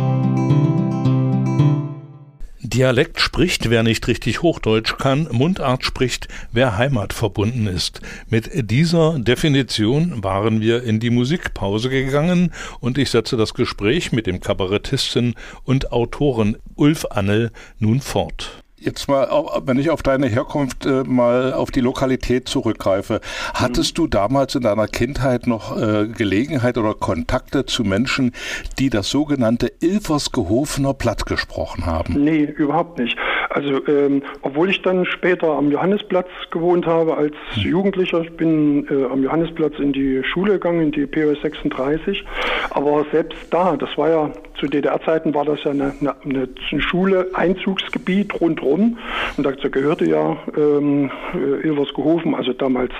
Dialekt 2.73 3.19
spricht, 3.19 3.69
wer 3.69 3.83
nicht 3.83 4.07
richtig 4.07 4.41
Hochdeutsch 4.41 4.97
kann, 4.97 5.27
Mundart 5.29 5.83
spricht, 5.83 6.29
wer 6.53 6.77
heimatverbunden 6.77 7.67
ist. 7.67 7.99
Mit 8.29 8.49
dieser 8.71 9.19
Definition 9.19 10.23
waren 10.23 10.61
wir 10.61 10.81
in 10.83 11.01
die 11.01 11.09
Musikpause 11.09 11.89
gegangen 11.89 12.53
und 12.79 12.97
ich 12.97 13.09
setze 13.09 13.35
das 13.35 13.53
Gespräch 13.53 14.13
mit 14.13 14.25
dem 14.25 14.39
Kabarettisten 14.39 15.35
und 15.65 15.91
Autoren 15.91 16.55
Ulf 16.75 17.05
Annel 17.09 17.51
nun 17.77 17.99
fort. 17.99 18.60
Jetzt 18.83 19.07
mal, 19.07 19.27
wenn 19.63 19.77
ich 19.77 19.91
auf 19.91 20.01
deine 20.01 20.25
Herkunft 20.25 20.87
äh, 20.87 21.03
mal 21.03 21.53
auf 21.53 21.69
die 21.69 21.81
Lokalität 21.81 22.49
zurückgreife. 22.49 23.21
Hattest 23.53 23.99
du 23.99 24.07
damals 24.07 24.55
in 24.55 24.63
deiner 24.63 24.87
Kindheit 24.87 25.45
noch 25.45 25.79
äh, 25.79 26.07
Gelegenheit 26.07 26.79
oder 26.79 26.95
Kontakte 26.95 27.67
zu 27.67 27.83
Menschen, 27.83 28.31
die 28.79 28.89
das 28.89 29.11
sogenannte 29.11 29.71
Ilversgehofener 29.81 30.95
Platt 30.95 31.27
gesprochen 31.27 31.85
haben? 31.85 32.23
Nee, 32.23 32.45
überhaupt 32.45 32.97
nicht. 32.97 33.15
Also, 33.53 33.85
ähm, 33.87 34.23
obwohl 34.43 34.69
ich 34.69 34.81
dann 34.81 35.05
später 35.05 35.49
am 35.49 35.71
Johannisplatz 35.71 36.29
gewohnt 36.51 36.85
habe 36.85 37.17
als 37.17 37.35
hm. 37.53 37.63
Jugendlicher, 37.63 38.21
ich 38.21 38.31
bin 38.37 38.87
äh, 38.89 39.11
am 39.11 39.23
Johannisplatz 39.23 39.77
in 39.77 39.91
die 39.91 40.23
Schule 40.23 40.53
gegangen, 40.53 40.81
in 40.81 40.91
die 40.91 41.05
POS 41.05 41.41
36, 41.41 42.23
aber 42.69 43.05
selbst 43.11 43.37
da, 43.51 43.75
das 43.75 43.97
war 43.97 44.09
ja 44.09 44.31
zu 44.57 44.67
DDR-Zeiten 44.67 45.33
war 45.33 45.43
das 45.43 45.63
ja 45.63 45.71
eine, 45.71 45.93
eine, 45.99 46.15
eine 46.23 46.81
Schule, 46.81 47.29
Einzugsgebiet 47.33 48.39
rundherum. 48.39 48.97
Und 49.35 49.45
dazu 49.45 49.69
gehörte 49.69 50.05
ja 50.05 50.37
ähm, 50.55 51.11
äh, 51.33 51.67
Ilversgehofen, 51.67 52.35
also 52.35 52.53
damals 52.53 52.93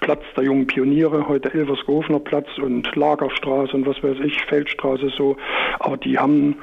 Platz 0.00 0.22
der 0.36 0.44
jungen 0.44 0.66
Pioniere, 0.66 1.28
heute 1.28 1.48
Ilversgehofener 1.48 2.20
Platz 2.20 2.46
und 2.62 2.94
Lagerstraße 2.94 3.72
und 3.74 3.86
was 3.86 4.02
weiß 4.02 4.18
ich, 4.24 4.42
Feldstraße 4.44 5.10
so. 5.16 5.36
Aber 5.80 5.96
die 5.96 6.18
haben 6.18 6.56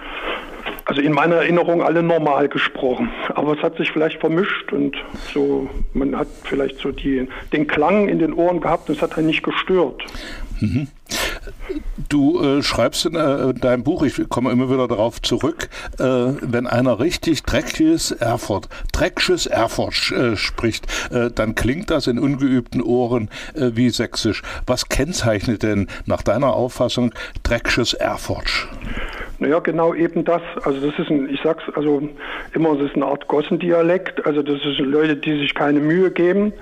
also 0.86 1.02
in 1.02 1.14
meiner 1.14 1.36
Erinnerung 1.36 1.82
alle 1.82 2.04
normal 2.04 2.48
gesprochen. 2.48 3.10
Aber 3.34 3.58
es 3.58 3.64
hat 3.64 3.78
sich 3.78 3.92
vielleicht 3.92 4.20
vermischt 4.20 4.72
und 4.72 4.96
so, 5.34 5.70
man 5.94 6.16
hat 6.16 6.28
vielleicht 6.44 6.80
so 6.80 6.92
die, 6.92 7.28
den 7.54 7.68
Klang 7.68 8.08
in 8.08 8.20
den 8.20 8.34
Ohren 8.34 8.62
gehabt 8.62 8.90
und 8.90 8.96
es 8.96 9.02
hat 9.02 9.18
einen 9.18 9.28
nicht 9.28 9.44
gestört. 9.44 10.04
Mhm. 10.60 10.88
Du 12.10 12.42
äh, 12.42 12.64
schreibst 12.64 13.06
in 13.06 13.16
äh, 13.16 13.54
deinem 13.54 13.84
Buch, 13.84 14.04
ich 14.04 14.30
komme 14.30 14.52
immer 14.52 14.70
wieder 14.70 14.88
darauf 14.88 15.22
zurück, 15.22 15.70
äh, 16.00 16.04
wenn 16.04 16.68
einer 16.68 17.00
richtig 17.00 17.44
dreckiges 17.44 18.12
Erfurt, 18.12 18.70
dreckiges 18.92 19.48
Erfurt 19.48 20.12
äh, 20.12 20.36
spricht, 20.36 20.88
äh, 21.12 21.32
dann 21.32 21.56
klingt 21.56 21.90
das 21.90 22.08
in 22.08 22.20
ungeübten 22.20 22.82
Ohren 22.82 23.30
äh, 23.54 23.72
wie 23.74 23.90
sächsisch. 23.90 24.44
Was 24.66 24.90
kennzeichnet 24.90 25.64
denn 25.64 25.88
nach 26.06 26.22
deiner 26.22 26.54
Auffassung 26.54 27.14
dreckiges 27.44 27.94
Erfurt? 27.94 28.68
Naja, 29.40 29.60
genau 29.60 29.94
eben 29.94 30.24
das. 30.24 30.42
Also 30.64 30.90
das 30.90 30.98
ist 30.98 31.10
ein, 31.10 31.30
ich 31.30 31.42
sag's 31.44 31.64
also 31.76 32.08
immer, 32.54 32.76
das 32.76 32.88
ist 32.88 32.96
eine 32.96 33.06
Art 33.06 33.28
Gossendialekt. 33.28 34.26
Also 34.26 34.42
das 34.42 34.62
sind 34.62 34.80
Leute, 34.80 35.16
die 35.18 35.40
sich 35.40 35.54
keine 35.54 35.80
Mühe 35.80 36.10
geben, 36.12 36.54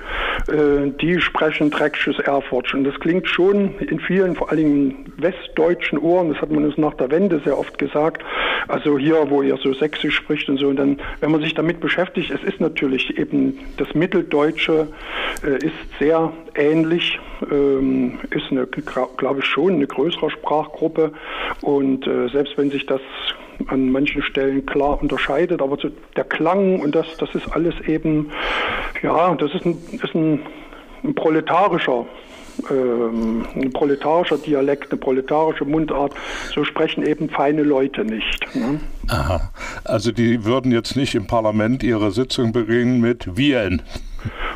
äh, 0.47 0.89
die 0.99 1.21
sprechen 1.21 1.69
dreckiges 1.69 2.19
Erfurtsch. 2.19 2.73
Und 2.73 2.83
das 2.83 2.99
klingt 2.99 3.27
schon 3.27 3.77
in 3.79 3.99
vielen, 3.99 4.35
vor 4.35 4.49
Dingen 4.55 5.13
westdeutschen 5.17 5.99
Ohren, 5.99 6.33
das 6.33 6.41
hat 6.41 6.51
man 6.51 6.65
uns 6.65 6.77
nach 6.77 6.93
der 6.95 7.11
Wende 7.11 7.39
sehr 7.43 7.57
oft 7.57 7.77
gesagt, 7.77 8.23
also 8.67 8.97
hier, 8.97 9.29
wo 9.29 9.41
ihr 9.41 9.57
so 9.57 9.73
sächsisch 9.73 10.15
spricht 10.15 10.49
und 10.49 10.57
so. 10.57 10.67
Und 10.67 10.77
dann, 10.77 10.99
wenn 11.19 11.31
man 11.31 11.41
sich 11.41 11.53
damit 11.53 11.79
beschäftigt, 11.79 12.31
es 12.31 12.43
ist 12.43 12.59
natürlich 12.59 13.17
eben, 13.17 13.59
das 13.77 13.93
Mitteldeutsche 13.93 14.87
äh, 15.45 15.57
ist 15.57 15.73
sehr 15.99 16.31
ähnlich, 16.55 17.19
ähm, 17.51 18.19
ist 18.31 18.51
eine, 18.51 18.67
glaube 18.67 19.39
ich 19.39 19.45
schon, 19.45 19.73
eine 19.73 19.87
größere 19.87 20.29
Sprachgruppe. 20.31 21.11
Und 21.61 22.07
äh, 22.07 22.27
selbst 22.29 22.57
wenn 22.57 22.71
sich 22.71 22.85
das 22.85 23.01
an 23.67 23.91
manchen 23.91 24.21
Stellen 24.23 24.65
klar 24.65 25.01
unterscheidet, 25.01 25.61
aber 25.61 25.77
so 25.77 25.89
der 26.15 26.23
Klang 26.23 26.79
und 26.79 26.95
das, 26.95 27.05
das 27.17 27.33
ist 27.35 27.51
alles 27.51 27.75
eben, 27.87 28.31
ja, 29.01 29.35
das 29.35 29.53
ist 29.53 29.65
ein, 29.65 29.77
ist 29.91 30.15
ein, 30.15 30.39
ein 31.03 31.15
proletarischer 31.15 32.05
ähm, 32.69 33.45
ein 33.55 33.71
proletarischer 33.71 34.37
Dialekt, 34.37 34.91
eine 34.91 34.99
proletarische 34.99 35.65
Mundart, 35.65 36.13
so 36.53 36.63
sprechen 36.63 37.05
eben 37.05 37.29
feine 37.29 37.63
Leute 37.63 38.05
nicht. 38.05 38.55
Ne? 38.55 38.79
Aha. 39.09 39.51
Also 39.83 40.11
die 40.11 40.45
würden 40.45 40.71
jetzt 40.71 40.95
nicht 40.95 41.15
im 41.15 41.27
Parlament 41.27 41.83
ihre 41.83 42.11
Sitzung 42.11 42.51
beginnen 42.51 43.01
mit 43.01 43.37
Wien. 43.37 43.81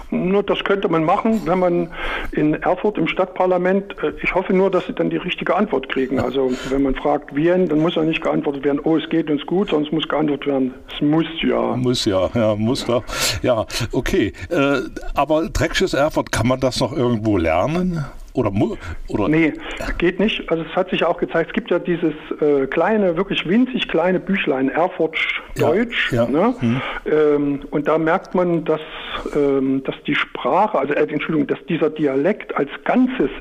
Nur 0.09 0.43
das 0.43 0.63
könnte 0.63 0.87
man 0.87 1.03
machen, 1.03 1.41
wenn 1.45 1.59
man 1.59 1.89
in 2.31 2.53
Erfurt 2.55 2.97
im 2.97 3.07
Stadtparlament, 3.07 3.95
äh, 4.01 4.13
ich 4.21 4.33
hoffe 4.33 4.53
nur, 4.53 4.71
dass 4.71 4.85
sie 4.87 4.93
dann 4.93 5.09
die 5.09 5.17
richtige 5.17 5.55
Antwort 5.55 5.89
kriegen. 5.89 6.19
Also 6.19 6.51
wenn 6.69 6.83
man 6.83 6.95
fragt, 6.95 7.35
Wien, 7.35 7.67
dann 7.67 7.79
muss 7.79 7.95
ja 7.95 8.03
nicht 8.03 8.21
geantwortet 8.21 8.63
werden, 8.63 8.79
oh, 8.83 8.97
es 8.97 9.09
geht 9.09 9.29
uns 9.29 9.45
gut, 9.45 9.69
sonst 9.69 9.91
muss 9.91 10.07
geantwortet 10.07 10.47
werden, 10.47 10.73
es 10.93 11.01
muss 11.01 11.25
ja. 11.41 11.75
Muss 11.75 12.05
ja, 12.05 12.29
ja, 12.33 12.55
muss 12.55 12.85
doch. 12.85 13.03
Ja, 13.41 13.65
okay. 13.91 14.33
Äh, 14.49 14.79
aber 15.13 15.49
dreckiges 15.49 15.93
Erfurt, 15.93 16.31
kann 16.31 16.47
man 16.47 16.59
das 16.59 16.79
noch 16.79 16.95
irgendwo 16.95 17.37
lernen? 17.37 18.05
Oder, 18.37 18.51
oder 19.07 19.29
nee, 19.29 19.53
geht 19.97 20.19
nicht. 20.19 20.47
Also 20.51 20.63
es 20.63 20.75
hat 20.75 20.91
sich 20.91 21.03
auch 21.03 21.17
gezeigt, 21.17 21.49
es 21.49 21.53
gibt 21.55 21.71
ja 21.71 21.79
dieses 21.79 22.13
äh, 22.39 22.67
kleine, 22.67 23.17
wirklich 23.17 23.49
winzig 23.49 23.87
kleine 23.87 24.19
Büchlein, 24.19 24.69
Erfurt 24.69 25.17
Deutsch. 25.55 26.11
Ja, 26.11 26.25
ja. 26.25 26.29
Ne? 26.29 26.55
Hm. 26.59 26.81
Ähm, 27.11 27.59
und 27.71 27.87
da 27.87 27.97
merkt 27.97 28.35
man, 28.35 28.63
dass, 28.63 28.81
ähm, 29.35 29.83
dass 29.85 29.95
die 30.05 30.13
Sprache, 30.13 30.77
also 30.77 30.93
äh, 30.93 31.11
Entschuldigung, 31.11 31.47
dass 31.47 31.57
dieser 31.65 31.89
Dialekt 31.89 32.55
als 32.55 32.69
Ganzes 32.83 33.31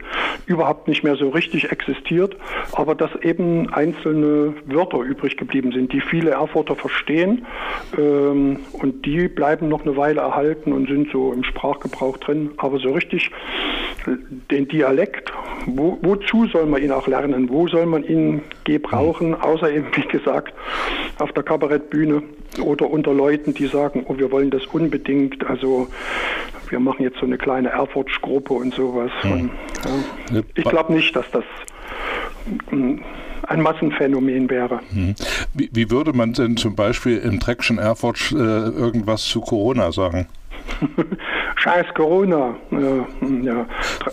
überhaupt 0.47 0.89
nicht 0.89 1.05
mehr 1.05 1.17
so 1.17 1.29
richtig 1.29 1.71
existiert, 1.71 2.35
aber 2.73 2.95
dass 2.95 3.11
eben 3.21 3.71
einzelne 3.75 4.55
Wörter 4.65 5.01
übrig 5.01 5.37
geblieben 5.37 5.73
sind, 5.73 5.93
die 5.93 6.01
viele 6.01 6.31
Erfurter 6.31 6.75
verstehen. 6.75 7.45
Ähm, 7.99 8.61
und 8.73 9.05
die 9.05 9.29
bleiben 9.29 9.69
noch 9.69 9.83
eine 9.83 9.95
Weile 9.99 10.23
erhalten 10.23 10.73
und 10.73 10.89
sind 10.89 11.11
so 11.13 11.35
im 11.35 11.45
Sprachgebrauch 11.45 12.17
drin. 12.17 12.53
Aber 12.57 12.79
so 12.79 12.93
richtig 12.93 13.31
den 14.51 14.69
Dialekt, 14.69 14.86
wo, 15.67 15.99
wozu 16.03 16.47
soll 16.47 16.67
man 16.67 16.83
ihn 16.83 16.93
auch 16.93 17.07
lernen? 17.07 17.49
Wo 17.49 17.67
soll 17.69 17.87
man 17.87 18.05
ihn 18.05 18.43
gebrauchen, 18.65 19.35
außer 19.35 19.71
eben, 19.71 19.87
wie 19.95 20.07
gesagt, 20.07 20.55
auf 21.19 21.33
der 21.33 21.43
Kabarettbühne 21.43 22.23
oder 22.63 22.89
unter 22.89 23.13
Leuten, 23.13 23.55
die 23.55 23.67
sagen, 23.67 24.05
oh, 24.07 24.17
wir 24.17 24.31
wollen 24.31 24.51
das 24.51 24.65
unbedingt, 24.67 25.45
also 25.47 25.89
wir 26.71 26.81
machen 26.81 27.03
jetzt 27.03 27.19
so 27.19 27.27
eine 27.27 27.39
kleine 27.39 27.71
Erfurtsch-Gruppe 27.71 28.55
und 28.55 28.75
sowas. 28.75 29.11
Hm. 29.23 29.33
Und, 29.33 29.51
ja, 30.33 30.43
ich 30.55 30.65
glaube 30.65 30.93
nicht, 30.93 31.15
dass 31.15 31.27
das 31.31 31.45
ein 33.49 33.63
Massenphänomen 33.63 34.51
wäre. 34.51 34.81
Hm. 34.93 35.15
Wie, 35.55 35.71
wie, 35.73 35.91
würde 35.91 36.13
man 36.13 36.33
denn 36.33 36.57
zum 36.57 36.75
Beispiel 36.75 37.19
im 37.19 37.41
Traction 37.41 37.79
Erfurt 37.79 38.33
äh, 38.33 38.37
irgendwas 38.37 39.25
zu 39.25 39.41
Corona 39.41 39.93
sagen? 39.93 40.27
Scheiß 41.57 41.87
Corona. 41.95 42.57
Ja, 42.71 43.07
ja. 43.43 43.67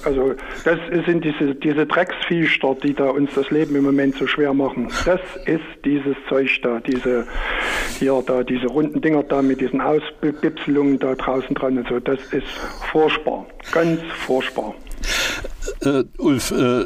Also 0.05 0.33
das 0.63 0.79
sind 1.05 1.23
diese, 1.23 1.55
diese 1.55 1.85
Drecksviecher, 1.85 2.75
die 2.81 2.93
da 2.93 3.09
uns 3.09 3.33
das 3.35 3.49
Leben 3.51 3.75
im 3.75 3.83
Moment 3.83 4.15
so 4.15 4.27
schwer 4.27 4.53
machen. 4.53 4.87
Das 5.05 5.19
ist 5.45 5.61
dieses 5.85 6.15
Zeug 6.29 6.49
da, 6.63 6.79
diese 6.79 7.27
hier 7.99 8.23
da, 8.25 8.43
diese 8.43 8.67
runden 8.67 9.01
Dinger 9.01 9.23
da 9.23 9.41
mit 9.41 9.61
diesen 9.61 9.81
Ausbipselungen 9.81 10.99
da 10.99 11.15
draußen 11.15 11.53
dran 11.55 11.77
und 11.77 11.87
so. 11.87 11.99
Das 11.99 12.19
ist 12.33 12.47
furchtbar, 12.91 13.45
ganz 13.71 14.01
furchtbar. 14.25 14.73
Äh, 15.81 16.03
Ulf, 16.17 16.51
äh, 16.51 16.85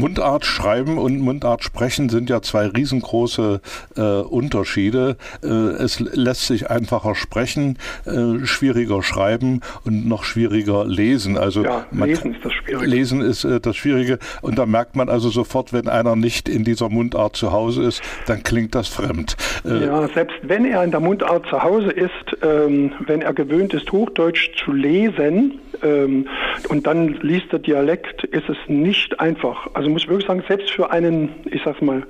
Mundart 0.00 0.46
schreiben 0.46 0.96
und 0.98 1.20
Mundart 1.20 1.62
sprechen 1.62 2.08
sind 2.08 2.30
ja 2.30 2.40
zwei 2.40 2.66
riesengroße 2.66 3.60
äh, 3.96 4.00
Unterschiede. 4.00 5.16
Äh, 5.42 5.46
es 5.46 6.00
lässt 6.00 6.46
sich 6.46 6.70
einfacher 6.70 7.14
sprechen, 7.14 7.78
äh, 8.06 8.46
schwieriger 8.46 9.02
schreiben 9.02 9.60
und 9.84 10.08
noch 10.08 10.24
schwieriger 10.24 10.86
lesen. 10.86 11.36
Also 11.36 11.64
ja, 11.64 11.86
lesen 11.92 12.34
ist 12.34 12.44
das 12.44 12.52
Schwierige. 12.54 12.86
Lesen 12.86 13.20
ist 13.20 13.44
äh, 13.44 13.60
das 13.60 13.76
Schwierige 13.76 14.18
und 14.40 14.58
da 14.58 14.64
merkt 14.64 14.96
man 14.96 15.10
also 15.10 15.28
sofort, 15.28 15.72
wenn 15.74 15.88
einer 15.88 16.16
nicht 16.16 16.48
in 16.48 16.64
dieser 16.64 16.88
Mundart 16.88 17.36
zu 17.36 17.52
Hause 17.52 17.82
ist, 17.82 18.02
dann 18.26 18.42
klingt 18.42 18.74
das 18.74 18.88
fremd. 18.88 19.36
Äh, 19.64 19.84
ja, 19.84 20.08
selbst 20.08 20.36
wenn 20.42 20.64
er 20.64 20.82
in 20.82 20.90
der 20.90 21.00
Mundart 21.00 21.46
zu 21.46 21.62
Hause 21.62 21.90
ist, 21.90 22.10
ähm, 22.42 22.92
wenn 23.06 23.20
er 23.20 23.34
gewöhnt 23.34 23.74
ist, 23.74 23.92
Hochdeutsch 23.92 24.50
zu 24.64 24.72
lesen 24.72 25.60
ähm, 25.82 26.26
und 26.68 26.86
dann 26.86 27.18
liest 27.20 27.52
der 27.52 27.58
Dialekt, 27.58 28.24
ist 28.24 28.48
es 28.48 28.56
nicht 28.68 29.20
einfach. 29.20 29.68
Also 29.74 29.89
muss 29.92 30.02
ich 30.02 30.08
wirklich 30.08 30.26
sagen, 30.26 30.42
selbst 30.46 30.70
für 30.70 30.90
einen, 30.90 31.34
ich 31.50 31.62
sag's 31.64 31.80
mal, 31.80 32.02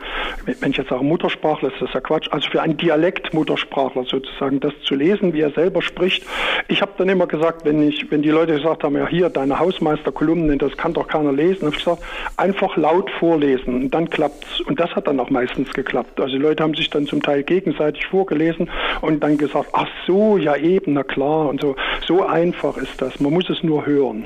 wenn 0.60 0.70
ich 0.70 0.76
jetzt 0.76 0.90
sage 0.90 1.04
Muttersprachler, 1.04 1.72
ist 1.72 1.80
das 1.80 1.92
ja 1.92 2.00
Quatsch, 2.00 2.28
also 2.30 2.48
für 2.50 2.62
einen 2.62 2.76
Dialekt-Muttersprachler 2.76 4.04
sozusagen, 4.04 4.60
das 4.60 4.72
zu 4.84 4.94
lesen, 4.94 5.32
wie 5.32 5.40
er 5.40 5.50
selber 5.50 5.82
spricht. 5.82 6.24
Ich 6.68 6.82
habe 6.82 6.92
dann 6.98 7.08
immer 7.08 7.26
gesagt, 7.26 7.64
wenn 7.64 7.86
ich, 7.86 8.10
wenn 8.10 8.22
die 8.22 8.30
Leute 8.30 8.54
gesagt 8.54 8.84
haben, 8.84 8.96
ja 8.96 9.06
hier, 9.06 9.28
deine 9.28 9.58
Hausmeisterkolumnen, 9.58 10.58
das 10.58 10.76
kann 10.76 10.92
doch 10.92 11.08
keiner 11.08 11.32
lesen, 11.32 11.66
habe 11.66 11.76
ich 11.76 11.84
gesagt, 11.84 12.02
einfach 12.36 12.76
laut 12.76 13.10
vorlesen 13.18 13.74
und 13.74 13.90
dann 13.90 14.08
klappt's. 14.08 14.60
Und 14.60 14.80
das 14.80 14.94
hat 14.94 15.06
dann 15.06 15.20
auch 15.20 15.30
meistens 15.30 15.72
geklappt. 15.72 16.20
Also 16.20 16.36
die 16.36 16.42
Leute 16.42 16.62
haben 16.62 16.74
sich 16.74 16.90
dann 16.90 17.06
zum 17.06 17.22
Teil 17.22 17.42
gegenseitig 17.42 18.06
vorgelesen 18.06 18.70
und 19.00 19.22
dann 19.22 19.38
gesagt, 19.38 19.70
ach 19.72 19.88
so, 20.06 20.36
ja 20.36 20.56
eben, 20.56 20.94
na 20.94 21.02
klar 21.02 21.48
und 21.48 21.60
so. 21.60 21.76
So 22.06 22.24
einfach 22.26 22.76
ist 22.76 23.00
das. 23.00 23.20
Man 23.20 23.32
muss 23.32 23.48
es 23.50 23.62
nur 23.62 23.86
hören. 23.86 24.24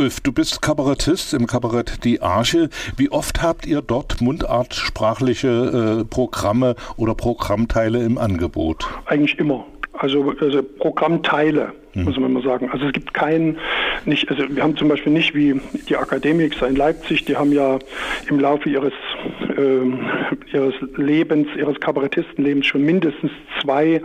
Ulf, 0.00 0.20
du 0.20 0.32
bist 0.32 0.62
Kabarettist 0.62 1.34
im 1.34 1.46
Kabarett 1.46 2.04
Die 2.04 2.22
Arche. 2.22 2.70
Wie 2.96 3.10
oft 3.10 3.42
habt 3.42 3.66
ihr 3.66 3.82
dort 3.82 4.22
mundartsprachliche 4.22 6.00
äh, 6.00 6.04
Programme 6.06 6.74
oder 6.96 7.14
Programmteile 7.14 8.02
im 8.02 8.16
Angebot? 8.16 8.86
Eigentlich 9.04 9.38
immer. 9.38 9.66
Also, 9.92 10.32
also 10.40 10.62
Programmteile, 10.62 11.74
mhm. 11.94 12.04
muss 12.04 12.18
man 12.18 12.32
mal 12.32 12.42
sagen. 12.42 12.70
Also 12.72 12.86
es 12.86 12.92
gibt 12.92 13.14
keinen, 13.14 13.58
nicht, 14.04 14.28
also 14.30 14.44
wir 14.48 14.62
haben 14.62 14.76
zum 14.76 14.88
Beispiel 14.88 15.12
nicht 15.12 15.34
wie 15.34 15.60
die 15.88 15.96
Akademiker 15.96 16.68
in 16.68 16.76
Leipzig, 16.76 17.24
die 17.24 17.36
haben 17.36 17.52
ja 17.52 17.78
im 18.28 18.40
Laufe 18.40 18.68
ihres, 18.68 18.92
äh, 19.56 20.52
ihres 20.52 20.74
Lebens, 20.96 21.48
ihres 21.56 21.78
Kabarettistenlebens 21.80 22.66
schon 22.66 22.82
mindestens 22.82 23.32
zwei 23.60 24.00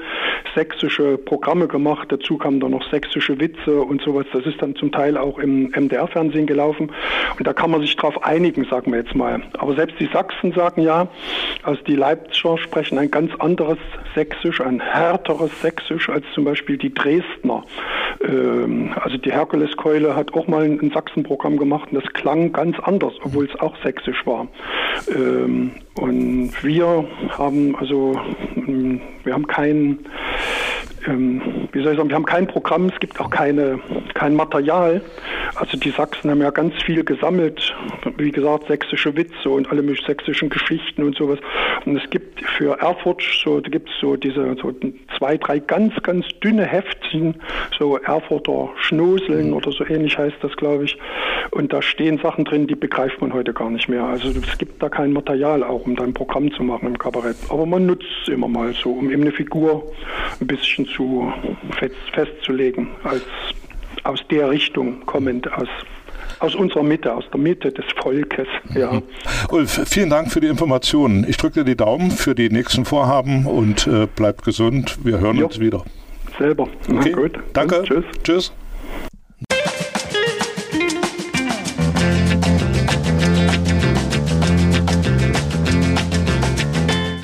sächsische 0.55 1.17
Programme 1.17 1.67
gemacht. 1.67 2.11
Dazu 2.11 2.37
kamen 2.37 2.59
dann 2.59 2.71
noch 2.71 2.89
sächsische 2.89 3.39
Witze 3.39 3.81
und 3.81 4.01
sowas. 4.01 4.25
Das 4.33 4.45
ist 4.45 4.61
dann 4.61 4.75
zum 4.75 4.91
Teil 4.91 5.17
auch 5.17 5.37
im 5.37 5.71
MDR-Fernsehen 5.71 6.47
gelaufen. 6.47 6.91
Und 7.37 7.45
da 7.45 7.53
kann 7.53 7.71
man 7.71 7.81
sich 7.81 7.95
drauf 7.95 8.23
einigen, 8.23 8.65
sagen 8.65 8.91
wir 8.91 8.99
jetzt 8.99 9.15
mal. 9.15 9.41
Aber 9.57 9.75
selbst 9.75 9.99
die 9.99 10.09
Sachsen 10.11 10.53
sagen 10.53 10.81
ja, 10.81 11.07
also 11.63 11.81
die 11.83 11.95
Leipziger 11.95 12.57
sprechen 12.57 12.97
ein 12.97 13.11
ganz 13.11 13.31
anderes 13.39 13.77
Sächsisch, 14.15 14.61
ein 14.61 14.79
härteres 14.79 15.51
Sächsisch 15.61 16.09
als 16.09 16.25
zum 16.33 16.45
Beispiel 16.45 16.77
die 16.77 16.93
Dresdner. 16.93 17.63
Ähm, 18.21 18.93
also 19.01 19.17
die 19.17 19.31
Herkuleskeule 19.31 20.15
hat 20.15 20.33
auch 20.33 20.47
mal 20.47 20.63
ein 20.63 20.91
Sachsenprogramm 20.93 21.57
gemacht 21.57 21.89
und 21.91 22.03
das 22.03 22.13
klang 22.13 22.51
ganz 22.51 22.77
anders, 22.79 23.13
obwohl 23.23 23.45
es 23.45 23.59
auch 23.59 23.75
sächsisch 23.83 24.25
war. 24.25 24.47
Ähm, 25.09 25.71
und 25.95 26.51
wir 26.63 27.07
haben 27.37 27.75
also, 27.77 28.19
wir 29.23 29.33
haben 29.33 29.47
kein, 29.47 29.99
ähm, 31.07 31.41
wie 31.71 31.81
soll 31.81 31.93
ich 31.93 31.97
sagen, 31.97 32.09
wir 32.09 32.15
haben 32.15 32.25
kein 32.25 32.47
Programm, 32.47 32.87
es 32.87 32.99
gibt 32.99 33.19
auch 33.19 33.29
keine, 33.29 33.79
kein 34.13 34.35
Material. 34.35 35.01
Also 35.55 35.77
die 35.77 35.91
Sachsen 35.91 36.29
haben 36.29 36.41
ja 36.41 36.49
ganz 36.49 36.73
viel 36.83 37.03
gesammelt, 37.05 37.73
wie 38.17 38.31
gesagt, 38.31 38.67
sächsische 38.67 39.15
Witze 39.15 39.49
und 39.49 39.71
alle 39.71 39.83
sächsischen 40.05 40.49
Geschichten 40.49 41.03
und 41.03 41.15
sowas. 41.15 41.39
Und 41.85 41.95
es 41.95 42.09
gibt 42.09 42.41
für 42.41 42.77
Erfurt 42.79 43.23
so, 43.43 43.61
da 43.61 43.69
gibt 43.69 43.89
es 43.89 43.95
so 44.01 44.17
diese 44.17 44.55
so 44.61 44.73
zwei, 45.17 45.37
drei 45.37 45.59
ganz, 45.59 45.93
ganz 46.03 46.25
dünne 46.43 46.65
Heftchen, 46.65 47.35
so 47.77 47.97
Erfurter 47.97 48.69
Schnoseln 48.77 49.53
oder 49.53 49.71
so 49.71 49.85
ähnlich 49.85 50.17
heißt 50.17 50.37
das, 50.41 50.55
glaube 50.57 50.85
ich. 50.85 50.97
Und 51.51 51.71
da 51.71 51.81
stehen 51.81 52.17
Sachen 52.17 52.43
drin, 52.43 52.67
die 52.67 52.75
begreift 52.75 53.21
man 53.21 53.33
heute 53.33 53.53
gar 53.53 53.69
nicht 53.69 53.87
mehr. 53.87 54.03
Also 54.03 54.29
es 54.29 54.57
gibt 54.57 54.81
da 54.83 54.89
kein 54.89 55.13
Material 55.13 55.63
auch, 55.63 55.84
um 55.85 55.95
da 55.95 56.03
ein 56.03 56.13
Programm 56.13 56.51
zu 56.51 56.63
machen 56.63 56.87
im 56.87 56.97
Kabarett. 56.97 57.37
Aber 57.49 57.65
man 57.65 57.85
nutzt 57.85 58.05
es 58.23 58.29
immer 58.29 58.47
mal 58.47 58.73
so, 58.73 58.91
um 58.91 59.09
eben 59.11 59.21
eine 59.21 59.31
Figur 59.31 59.91
ein 60.39 60.47
bisschen 60.47 60.85
zu 60.87 61.31
fest, 61.77 61.95
festzulegen, 62.13 62.89
als 63.03 63.23
aus 64.03 64.19
der 64.29 64.49
Richtung 64.49 65.05
kommend, 65.05 65.51
aus 65.53 65.67
aus 66.39 66.55
unserer 66.55 66.83
Mitte, 66.83 67.13
aus 67.13 67.23
der 67.31 67.39
Mitte 67.39 67.71
des 67.71 67.85
Volkes. 68.01 68.47
Ja. 68.73 68.93
Mhm. 68.93 69.03
Ulf, 69.51 69.81
vielen 69.85 70.09
Dank 70.09 70.31
für 70.31 70.41
die 70.41 70.47
Informationen. 70.47 71.25
Ich 71.27 71.37
drücke 71.37 71.59
dir 71.59 71.65
die 71.65 71.77
Daumen 71.77 72.11
für 72.11 72.35
die 72.35 72.49
nächsten 72.49 72.85
Vorhaben 72.85 73.45
und 73.45 73.87
äh, 73.87 74.07
bleib 74.15 74.43
gesund. 74.43 74.97
Wir 75.03 75.19
hören 75.19 75.37
jo. 75.37 75.45
uns 75.45 75.59
wieder. 75.59 75.83
Selber. 76.37 76.67
Okay. 76.91 77.11
gut. 77.11 77.39
Danke. 77.53 77.79
Und 77.79 77.87
tschüss. 77.87 78.05
Tschüss. 78.23 78.53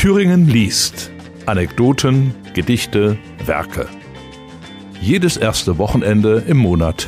Thüringen 0.01 0.47
liest. 0.47 1.11
Anekdoten, 1.45 2.33
Gedichte, 2.55 3.19
Werke. 3.45 3.87
Jedes 4.99 5.37
erste 5.37 5.77
Wochenende 5.77 6.43
im 6.47 6.57
Monat. 6.57 7.07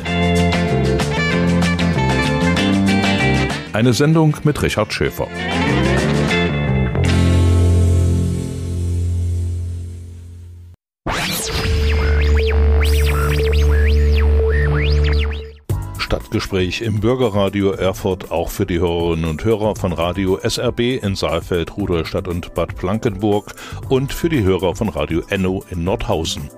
Eine 3.72 3.94
Sendung 3.94 4.36
mit 4.44 4.62
Richard 4.62 4.92
Schäfer. 4.92 5.26
Stadtgespräch 16.34 16.80
im 16.80 16.98
Bürgerradio 16.98 17.70
Erfurt 17.70 18.32
auch 18.32 18.50
für 18.50 18.66
die 18.66 18.80
Hörerinnen 18.80 19.26
und 19.26 19.44
Hörer 19.44 19.76
von 19.76 19.92
Radio 19.92 20.36
SRB 20.42 21.00
in 21.00 21.14
Saalfeld, 21.14 21.76
Rudolstadt 21.76 22.26
und 22.26 22.54
Bad 22.54 22.74
Blankenburg 22.74 23.54
und 23.88 24.12
für 24.12 24.28
die 24.28 24.42
Hörer 24.42 24.74
von 24.74 24.88
Radio 24.88 25.22
Enno 25.28 25.64
in 25.70 25.84
Nordhausen. 25.84 26.50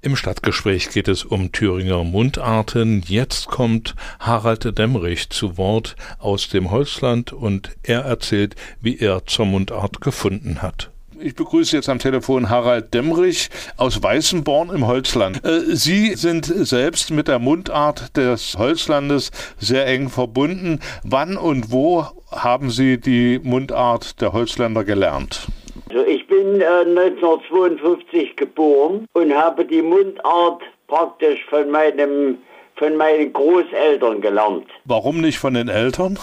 Im 0.00 0.16
Stadtgespräch 0.16 0.88
geht 0.88 1.08
es 1.08 1.22
um 1.22 1.52
Thüringer 1.52 2.02
Mundarten. 2.02 3.02
Jetzt 3.06 3.48
kommt 3.48 3.94
Harald 4.20 4.78
Demmrich 4.78 5.28
zu 5.28 5.58
Wort 5.58 5.96
aus 6.18 6.48
dem 6.48 6.70
Holzland 6.70 7.34
und 7.34 7.76
er 7.82 8.06
erzählt, 8.06 8.56
wie 8.80 8.98
er 8.98 9.26
zur 9.26 9.44
Mundart 9.44 10.00
gefunden 10.00 10.62
hat. 10.62 10.90
Ich 11.18 11.34
begrüße 11.34 11.76
jetzt 11.76 11.88
am 11.88 11.98
Telefon 11.98 12.50
Harald 12.50 12.92
Demmrich 12.92 13.48
aus 13.78 14.02
Weißenborn 14.02 14.70
im 14.70 14.86
Holzland. 14.86 15.42
Äh, 15.44 15.60
Sie 15.74 16.14
sind 16.14 16.44
selbst 16.44 17.10
mit 17.10 17.28
der 17.28 17.38
Mundart 17.38 18.16
des 18.16 18.56
Holzlandes 18.58 19.30
sehr 19.58 19.86
eng 19.86 20.10
verbunden. 20.10 20.80
Wann 21.04 21.36
und 21.36 21.72
wo 21.72 22.04
haben 22.32 22.70
Sie 22.70 23.00
die 23.00 23.40
Mundart 23.42 24.20
der 24.20 24.32
Holzländer 24.32 24.84
gelernt? 24.84 25.46
Also 25.88 26.04
ich 26.04 26.26
bin 26.26 26.60
äh, 26.60 26.66
1952 26.66 28.36
geboren 28.36 29.06
und 29.14 29.34
habe 29.34 29.64
die 29.64 29.82
Mundart 29.82 30.62
praktisch 30.86 31.44
von 31.48 31.70
meinem 31.70 32.38
von 32.74 32.94
meinen 32.94 33.32
Großeltern 33.32 34.20
gelernt. 34.20 34.66
Warum 34.84 35.22
nicht 35.22 35.38
von 35.38 35.54
den 35.54 35.68
Eltern? 35.68 36.18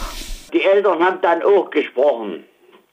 Die 0.53 0.61
Eltern 0.61 1.03
haben 1.03 1.17
dann 1.23 1.41
auch 1.41 1.71
gesprochen, 1.71 2.43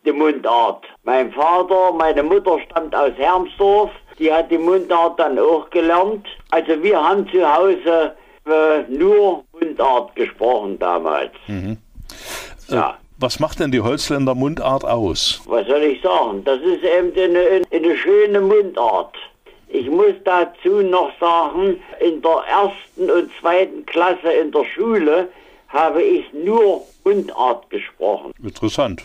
die 0.05 0.13
Mundart. 0.13 0.85
Mein 1.05 1.33
Vater, 1.33 1.93
meine 1.93 2.23
Mutter 2.23 2.59
stammt 2.67 2.95
aus 2.95 3.13
Hermsdorf, 3.17 3.91
die 4.19 4.33
hat 4.33 4.51
die 4.51 4.59
Mundart 4.59 5.19
dann 5.19 5.39
auch 5.39 5.69
gelernt. 5.71 6.27
Also 6.51 6.83
wir 6.83 7.03
haben 7.03 7.29
zu 7.31 7.41
Hause 7.47 8.15
äh, 8.47 8.83
nur 8.89 9.45
Mundart 9.53 10.15
gesprochen 10.17 10.79
damals. 10.79 11.33
Mhm. 11.47 11.79
Ja. 12.69 12.91
Äh, 12.91 12.95
was 13.19 13.39
macht 13.39 13.61
denn 13.61 13.71
die 13.71 13.83
Holzländer 13.83 14.35
Mundart 14.35 14.83
aus? 14.85 15.43
Was 15.47 15.67
soll 15.67 15.83
ich 15.83 16.01
sagen? 16.01 16.43
Das 16.45 16.59
ist 16.61 16.83
eben 16.83 17.13
eine, 17.15 17.63
eine 17.71 17.97
schöne 17.97 18.41
Mundart. 18.41 19.15
Ich 19.69 19.89
muss 19.91 20.15
dazu 20.25 20.81
noch 20.81 21.13
sagen, 21.21 21.77
in 22.01 22.23
der 22.23 22.43
ersten 22.49 23.11
und 23.11 23.31
zweiten 23.39 23.85
Klasse 23.87 24.33
in 24.33 24.51
der 24.51 24.65
Schule 24.65 25.29
habe 25.69 26.03
ich 26.03 26.25
nur 26.33 26.83
Mundart 27.05 27.69
gesprochen. 27.71 28.33
Interessant. 28.43 29.03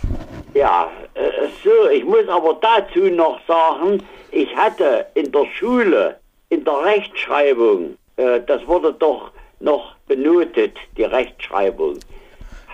Ja, 0.55 0.89
äh, 1.15 1.47
so, 1.63 1.89
ich 1.89 2.05
muss 2.05 2.27
aber 2.29 2.57
dazu 2.61 3.01
noch 3.11 3.39
sagen, 3.45 4.01
ich 4.31 4.55
hatte 4.55 5.05
in 5.13 5.29
der 5.31 5.45
Schule, 5.53 6.17
in 6.49 6.63
der 6.63 6.81
Rechtschreibung, 6.81 7.97
äh, 8.15 8.39
das 8.47 8.65
wurde 8.65 8.93
doch 8.93 9.31
noch 9.59 9.95
benotet, 10.07 10.77
die 10.97 11.03
Rechtschreibung 11.03 11.99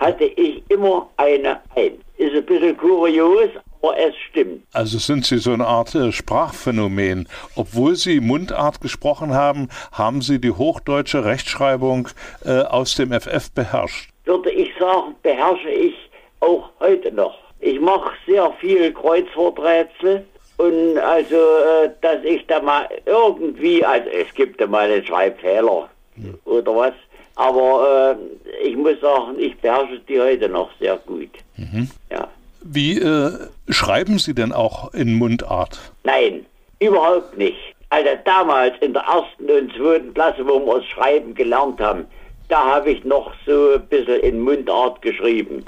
hatte 0.02 0.24
ich 0.24 0.62
immer 0.68 1.10
eine 1.16 1.60
ein. 1.74 1.98
Ist 2.18 2.34
ein 2.34 2.46
bisschen 2.46 2.76
kurios, 2.76 3.50
aber 3.80 3.98
es 3.98 4.14
stimmt. 4.30 4.62
Also 4.72 4.98
sind 4.98 5.24
Sie 5.24 5.38
so 5.38 5.52
eine 5.52 5.66
Art 5.66 5.94
äh, 5.94 6.12
Sprachphänomen. 6.12 7.28
Obwohl 7.56 7.96
Sie 7.96 8.20
Mundart 8.20 8.80
gesprochen 8.80 9.34
haben, 9.34 9.68
haben 9.92 10.22
Sie 10.22 10.40
die 10.40 10.52
hochdeutsche 10.52 11.24
Rechtschreibung 11.24 12.08
äh, 12.44 12.62
aus 12.62 12.94
dem 12.94 13.12
FF 13.12 13.50
beherrscht. 13.52 14.10
Würde 14.24 14.50
ich 14.50 14.70
sagen, 14.78 15.16
beherrsche 15.22 15.70
ich 15.70 15.94
auch 16.40 16.70
heute 16.78 17.12
noch. 17.12 17.41
Ich 17.62 17.78
mache 17.78 18.10
sehr 18.26 18.52
viel 18.60 18.92
Kreuzworträtsel 18.92 20.24
und 20.56 20.98
also, 20.98 21.36
äh, 21.36 21.90
dass 22.00 22.24
ich 22.24 22.44
da 22.48 22.60
mal 22.60 22.88
irgendwie, 23.06 23.84
also 23.84 24.10
es 24.10 24.34
gibt 24.34 24.60
ja 24.60 24.66
mal 24.66 24.90
einen 24.90 25.06
Schreibfehler 25.06 25.88
ja. 26.16 26.30
oder 26.44 26.74
was, 26.74 26.94
aber 27.36 28.16
äh, 28.18 28.66
ich 28.66 28.76
muss 28.76 29.00
sagen, 29.00 29.38
ich 29.38 29.56
beherrsche 29.58 30.00
die 30.08 30.20
heute 30.20 30.48
noch 30.48 30.70
sehr 30.80 30.96
gut. 31.06 31.30
Mhm. 31.56 31.88
Ja. 32.10 32.26
Wie 32.62 32.98
äh, 32.98 33.30
schreiben 33.68 34.18
Sie 34.18 34.34
denn 34.34 34.52
auch 34.52 34.92
in 34.92 35.14
Mundart? 35.14 35.78
Nein, 36.02 36.44
überhaupt 36.80 37.38
nicht. 37.38 37.58
Also 37.90 38.10
damals 38.24 38.74
in 38.80 38.92
der 38.92 39.02
ersten 39.02 39.48
und 39.48 39.72
zweiten 39.76 40.12
Klasse, 40.14 40.44
wo 40.44 40.58
wir 40.66 40.80
das 40.80 40.86
Schreiben 40.86 41.32
gelernt 41.32 41.80
haben, 41.80 42.06
da 42.48 42.64
habe 42.64 42.90
ich 42.90 43.04
noch 43.04 43.32
so 43.46 43.74
ein 43.74 43.86
bisschen 43.86 44.20
in 44.20 44.40
Mundart 44.40 45.00
geschrieben. 45.00 45.64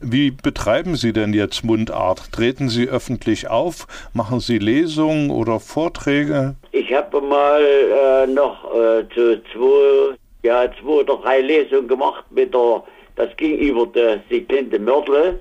Wie 0.00 0.30
betreiben 0.30 0.96
Sie 0.96 1.12
denn 1.12 1.32
jetzt 1.32 1.64
Mundart? 1.64 2.32
Treten 2.32 2.68
Sie 2.68 2.88
öffentlich 2.88 3.48
auf? 3.48 3.86
Machen 4.12 4.40
Sie 4.40 4.58
Lesungen 4.58 5.30
oder 5.30 5.60
Vorträge? 5.60 6.54
Ich 6.72 6.92
habe 6.92 7.20
mal 7.20 7.62
äh, 7.62 8.26
noch 8.26 8.64
äh, 8.74 9.04
zu 9.14 9.42
zwei 9.52 10.16
ja, 10.42 10.70
zwei 10.80 11.00
oder 11.00 11.16
drei 11.16 11.40
Lesungen 11.40 11.88
gemacht 11.88 12.24
mit 12.30 12.54
der, 12.54 12.82
das 13.16 13.36
ging 13.36 13.58
über 13.58 13.86
die 13.86 14.20
Siglinde 14.28 14.78
Mörtle. 14.78 15.38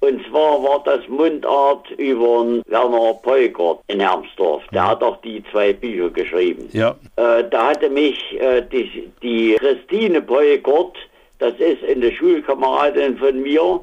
Und 0.00 0.20
zwar 0.28 0.60
war 0.64 0.82
das 0.84 1.06
Mundart 1.06 1.88
über 1.92 2.44
Werner 2.66 3.14
Peukert 3.22 3.78
in 3.86 4.00
Hermsdorf. 4.00 4.64
Der 4.72 4.88
hat 4.88 5.02
auch 5.02 5.20
die 5.20 5.44
zwei 5.52 5.72
Bücher 5.72 6.10
geschrieben. 6.10 6.68
Ja. 6.72 6.96
Äh, 7.16 7.44
da 7.48 7.68
hatte 7.68 7.88
mich 7.88 8.18
äh, 8.40 8.62
die, 8.62 9.12
die 9.22 9.54
Christine 9.60 10.20
Peukert, 10.20 10.96
das 11.42 11.54
ist 11.58 11.82
eine 11.84 12.12
Schulkameradin 12.12 13.18
von 13.18 13.42
mir, 13.42 13.80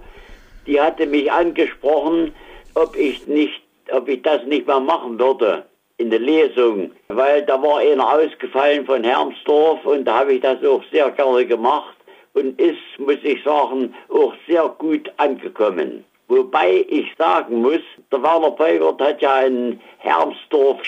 die 0.65 0.79
hatte 0.79 1.05
mich 1.05 1.29
angesprochen, 1.29 2.33
ob 2.75 2.95
ich 2.95 3.27
nicht, 3.27 3.61
ob 3.91 4.07
ich 4.07 4.21
das 4.21 4.45
nicht 4.45 4.65
mehr 4.65 4.79
machen 4.79 5.19
würde 5.19 5.65
in 5.97 6.09
der 6.09 6.19
Lesung, 6.19 6.91
weil 7.09 7.45
da 7.45 7.61
war 7.61 7.79
einer 7.79 8.13
ausgefallen 8.13 8.85
von 8.85 9.03
Hermsdorf 9.03 9.85
und 9.85 10.05
da 10.05 10.19
habe 10.19 10.33
ich 10.35 10.41
das 10.41 10.63
auch 10.63 10.81
sehr 10.89 11.11
gerne 11.11 11.45
gemacht 11.45 11.97
und 12.33 12.57
ist, 12.61 12.77
muss 12.97 13.17
ich 13.23 13.43
sagen, 13.43 13.93
auch 14.07 14.33
sehr 14.47 14.69
gut 14.77 15.11
angekommen. 15.17 16.05
Wobei 16.29 16.85
ich 16.87 17.13
sagen 17.17 17.61
muss, 17.61 17.81
der 18.09 18.23
Werner 18.23 18.51
Peugert 18.51 19.01
hat 19.01 19.21
ja 19.21 19.41
in 19.41 19.81
Hermsdorf 19.97 20.79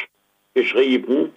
geschrieben 0.53 1.34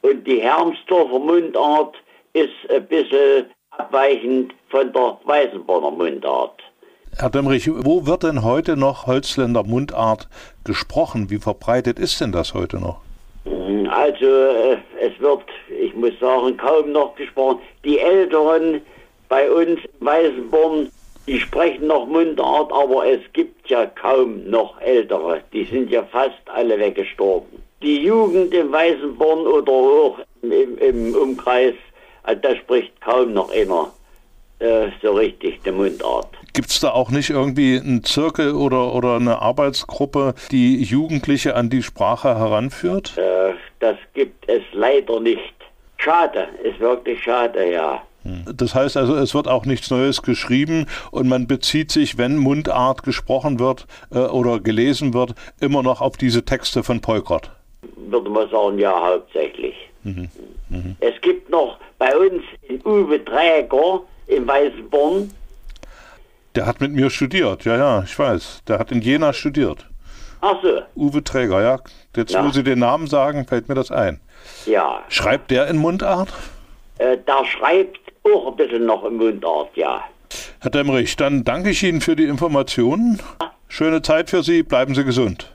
und 0.00 0.26
die 0.26 0.40
Hermsdorfer 0.40 1.20
Mundart 1.20 1.94
ist 2.32 2.68
ein 2.68 2.84
bisschen 2.88 3.46
abweichend 3.76 4.54
von 4.68 4.92
der 4.92 5.18
Weißenborner 5.24 5.90
Mundart. 5.90 6.60
Herr 7.16 7.30
Demmrich, 7.30 7.68
wo 7.70 8.06
wird 8.06 8.22
denn 8.22 8.42
heute 8.42 8.76
noch 8.76 9.06
Holzländer 9.06 9.64
Mundart 9.64 10.28
gesprochen? 10.64 11.28
Wie 11.30 11.38
verbreitet 11.38 11.98
ist 11.98 12.20
denn 12.20 12.32
das 12.32 12.54
heute 12.54 12.78
noch? 12.78 13.00
Also 13.90 14.24
äh, 14.24 14.78
es 15.00 15.18
wird, 15.20 15.42
ich 15.68 15.94
muss 15.94 16.18
sagen, 16.18 16.56
kaum 16.56 16.92
noch 16.92 17.14
gesprochen. 17.16 17.60
Die 17.84 17.98
Älteren 17.98 18.80
bei 19.28 19.50
uns 19.50 19.80
in 20.00 20.06
Weißenborn, 20.06 20.88
die 21.26 21.38
sprechen 21.38 21.86
noch 21.86 22.06
Mundart, 22.06 22.72
aber 22.72 23.06
es 23.06 23.20
gibt 23.34 23.68
ja 23.68 23.86
kaum 23.86 24.48
noch 24.48 24.80
Ältere. 24.80 25.42
Die 25.52 25.64
sind 25.64 25.90
ja 25.90 26.02
fast 26.04 26.40
alle 26.46 26.78
weggestorben. 26.78 27.62
Die 27.82 28.02
Jugend 28.02 28.54
im 28.54 28.72
Weißenborn 28.72 29.46
oder 29.46 29.72
auch 29.72 30.18
im, 30.40 30.78
im 30.78 31.14
Umkreis, 31.14 31.74
äh, 32.26 32.36
da 32.36 32.56
spricht 32.56 33.00
kaum 33.00 33.32
noch 33.32 33.52
einer 33.52 33.90
äh, 34.58 34.90
so 35.02 35.12
richtig 35.12 35.60
die 35.64 35.72
Mundart. 35.72 36.28
Gibt 36.52 36.70
es 36.70 36.80
da 36.80 36.90
auch 36.90 37.10
nicht 37.10 37.30
irgendwie 37.30 37.78
einen 37.78 38.04
Zirkel 38.04 38.54
oder, 38.54 38.94
oder 38.94 39.16
eine 39.16 39.40
Arbeitsgruppe, 39.40 40.34
die 40.50 40.82
Jugendliche 40.82 41.56
an 41.56 41.70
die 41.70 41.82
Sprache 41.82 42.38
heranführt? 42.38 43.16
Äh, 43.16 43.54
das 43.80 43.96
gibt 44.14 44.48
es 44.48 44.62
leider 44.72 45.18
nicht. 45.20 45.54
Schade, 45.96 46.48
ist 46.62 46.78
wirklich 46.78 47.22
schade, 47.22 47.72
ja. 47.72 48.02
Hm. 48.22 48.44
Das 48.54 48.74
heißt 48.74 48.96
also, 48.96 49.16
es 49.16 49.34
wird 49.34 49.48
auch 49.48 49.64
nichts 49.64 49.90
Neues 49.90 50.22
geschrieben 50.22 50.86
und 51.10 51.28
man 51.28 51.46
bezieht 51.46 51.90
sich, 51.90 52.18
wenn 52.18 52.36
Mundart 52.36 53.02
gesprochen 53.02 53.58
wird 53.58 53.86
äh, 54.12 54.18
oder 54.18 54.60
gelesen 54.60 55.14
wird, 55.14 55.34
immer 55.60 55.82
noch 55.82 56.00
auf 56.00 56.16
diese 56.16 56.44
Texte 56.44 56.82
von 56.82 57.00
Peukert. 57.00 57.50
Würde 57.96 58.30
man 58.30 58.48
sagen, 58.50 58.78
ja, 58.78 58.94
hauptsächlich. 58.94 59.74
Mhm. 60.04 60.28
Mhm. 60.68 60.96
Es 61.00 61.20
gibt 61.20 61.50
noch 61.50 61.78
bei 61.98 62.16
uns 62.16 62.42
in 62.62 62.80
Uwe 62.84 63.24
Träger 63.24 64.00
in 64.26 64.46
Weißenborn. 64.46 65.30
Der 66.54 66.66
hat 66.66 66.80
mit 66.80 66.92
mir 66.92 67.08
studiert, 67.10 67.64
ja, 67.64 67.76
ja, 67.76 68.02
ich 68.02 68.18
weiß. 68.18 68.62
Der 68.68 68.78
hat 68.78 68.92
in 68.92 69.00
Jena 69.00 69.32
studiert. 69.32 69.86
Ach 70.40 70.56
so. 70.62 70.82
Uwe 70.96 71.22
Träger, 71.22 71.62
ja. 71.62 71.78
Jetzt, 72.16 72.32
ja. 72.32 72.44
wo 72.44 72.50
Sie 72.50 72.62
den 72.62 72.80
Namen 72.80 73.06
sagen, 73.06 73.46
fällt 73.46 73.68
mir 73.68 73.74
das 73.74 73.90
ein. 73.90 74.20
Ja. 74.66 75.02
Schreibt 75.08 75.50
der 75.50 75.68
in 75.68 75.78
Mundart? 75.78 76.32
Äh, 76.98 77.18
da 77.24 77.44
schreibt 77.44 78.00
auch 78.24 78.48
ein 78.48 78.56
bisschen 78.56 78.84
noch 78.84 79.04
in 79.04 79.16
Mundart, 79.16 79.70
ja. 79.76 80.02
Herr 80.60 80.70
Demmerich, 80.70 81.16
dann 81.16 81.44
danke 81.44 81.70
ich 81.70 81.82
Ihnen 81.82 82.00
für 82.00 82.16
die 82.16 82.24
Informationen. 82.24 83.20
Schöne 83.68 84.02
Zeit 84.02 84.30
für 84.30 84.42
Sie, 84.42 84.62
bleiben 84.62 84.94
Sie 84.94 85.04
gesund. 85.04 85.50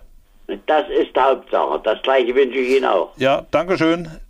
Das 0.65 0.85
ist 0.89 1.15
die 1.15 1.19
Hauptsache. 1.19 1.79
Das 1.83 2.01
gleiche 2.01 2.33
wünsche 2.33 2.57
ich 2.57 2.77
Ihnen 2.77 2.85
auch. 2.85 3.11
Ja, 3.17 3.45
danke 3.51 3.77
schön. 3.77 4.09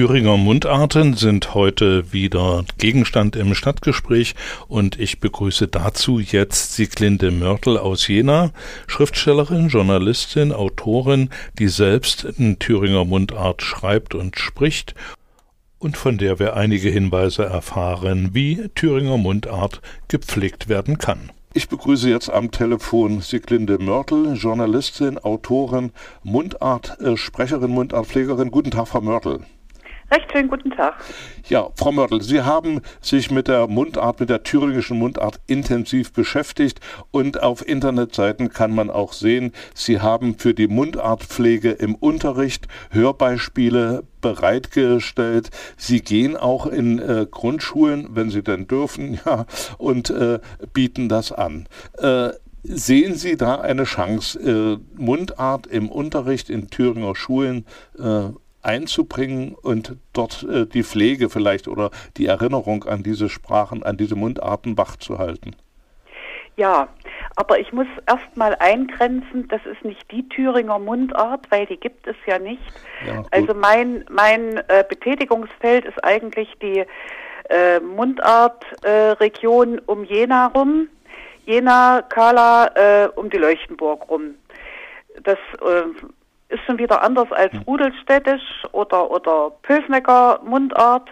Thüringer 0.00 0.38
Mundarten 0.38 1.12
sind 1.12 1.52
heute 1.52 2.10
wieder 2.10 2.64
Gegenstand 2.78 3.36
im 3.36 3.54
Stadtgespräch 3.54 4.34
und 4.66 4.98
ich 4.98 5.20
begrüße 5.20 5.68
dazu 5.68 6.20
jetzt 6.20 6.72
Sieglinde 6.72 7.30
Mörtel 7.30 7.76
aus 7.76 8.08
Jena, 8.08 8.50
Schriftstellerin, 8.86 9.68
Journalistin, 9.68 10.54
Autorin, 10.54 11.28
die 11.58 11.68
selbst 11.68 12.24
in 12.24 12.58
Thüringer 12.58 13.04
Mundart 13.04 13.60
schreibt 13.60 14.14
und 14.14 14.38
spricht 14.38 14.94
und 15.78 15.98
von 15.98 16.16
der 16.16 16.38
wir 16.38 16.56
einige 16.56 16.88
Hinweise 16.88 17.44
erfahren, 17.44 18.30
wie 18.32 18.70
Thüringer 18.74 19.18
Mundart 19.18 19.82
gepflegt 20.08 20.70
werden 20.70 20.96
kann. 20.96 21.30
Ich 21.52 21.68
begrüße 21.68 22.08
jetzt 22.08 22.30
am 22.30 22.50
Telefon 22.50 23.20
Sieglinde 23.20 23.76
Mörtel, 23.76 24.34
Journalistin, 24.34 25.18
Autorin, 25.18 25.92
Mundart-Sprecherin, 26.22 27.70
Mundartpflegerin. 27.70 28.50
Guten 28.50 28.70
Tag, 28.70 28.88
Frau 28.88 29.02
Mörtel. 29.02 29.40
Recht 30.12 30.32
schönen 30.32 30.48
guten 30.48 30.70
Tag. 30.72 30.94
Ja, 31.48 31.70
Frau 31.76 31.92
Mörtel, 31.92 32.20
Sie 32.20 32.42
haben 32.42 32.80
sich 33.00 33.30
mit 33.30 33.46
der 33.46 33.68
Mundart, 33.68 34.18
mit 34.18 34.28
der 34.28 34.42
thüringischen 34.42 34.98
Mundart 34.98 35.38
intensiv 35.46 36.12
beschäftigt 36.12 36.80
und 37.12 37.40
auf 37.42 37.66
Internetseiten 37.66 38.48
kann 38.48 38.74
man 38.74 38.90
auch 38.90 39.12
sehen, 39.12 39.52
Sie 39.72 40.00
haben 40.00 40.36
für 40.36 40.52
die 40.52 40.66
Mundartpflege 40.66 41.70
im 41.70 41.94
Unterricht 41.94 42.66
Hörbeispiele 42.90 44.02
bereitgestellt. 44.20 45.50
Sie 45.76 46.00
gehen 46.00 46.36
auch 46.36 46.66
in 46.66 46.98
äh, 46.98 47.26
Grundschulen, 47.30 48.08
wenn 48.10 48.30
Sie 48.30 48.42
denn 48.42 48.66
dürfen, 48.66 49.20
ja, 49.24 49.46
und 49.78 50.10
äh, 50.10 50.40
bieten 50.72 51.08
das 51.08 51.30
an. 51.30 51.68
Äh, 51.98 52.30
Sehen 52.62 53.14
Sie 53.14 53.38
da 53.38 53.54
eine 53.54 53.84
Chance, 53.84 54.38
äh, 54.38 55.00
Mundart 55.00 55.66
im 55.66 55.88
Unterricht 55.88 56.50
in 56.50 56.68
Thüringer 56.68 57.16
Schulen 57.16 57.64
äh, 57.98 58.28
einzubringen 58.62 59.54
und 59.54 59.96
dort 60.12 60.42
äh, 60.42 60.66
die 60.66 60.82
Pflege 60.82 61.30
vielleicht 61.30 61.68
oder 61.68 61.90
die 62.16 62.26
Erinnerung 62.26 62.84
an 62.84 63.02
diese 63.02 63.28
Sprachen, 63.28 63.82
an 63.82 63.96
diese 63.96 64.16
Mundarten 64.16 64.76
wachzuhalten? 64.76 65.56
Ja, 66.56 66.88
aber 67.36 67.58
ich 67.58 67.72
muss 67.72 67.86
erst 68.06 68.36
mal 68.36 68.54
eingrenzen, 68.58 69.48
das 69.48 69.64
ist 69.64 69.82
nicht 69.84 70.10
die 70.10 70.28
Thüringer 70.28 70.78
Mundart, 70.78 71.50
weil 71.50 71.64
die 71.64 71.78
gibt 71.78 72.06
es 72.06 72.16
ja 72.26 72.38
nicht. 72.38 72.60
Ja, 73.06 73.24
also 73.30 73.54
mein, 73.54 74.04
mein 74.10 74.58
äh, 74.68 74.84
Betätigungsfeld 74.86 75.86
ist 75.86 76.04
eigentlich 76.04 76.52
die 76.60 76.84
äh, 77.48 77.80
Mundartregion 77.80 79.78
äh, 79.78 79.82
um 79.86 80.04
Jena 80.04 80.48
rum, 80.48 80.88
Jena, 81.46 82.02
Kala, 82.02 82.70
äh, 82.74 83.08
um 83.16 83.30
die 83.30 83.38
Leuchtenburg 83.38 84.10
rum. 84.10 84.34
Das 85.22 85.38
äh, 85.62 85.84
ist 86.50 86.62
schon 86.66 86.78
wieder 86.78 87.02
anders 87.02 87.30
als. 87.32 87.52
Rudelstädtisch 87.66 88.42
oder, 88.72 89.10
oder 89.10 89.52
Pösnecker 89.62 90.40
Mundart. 90.44 91.08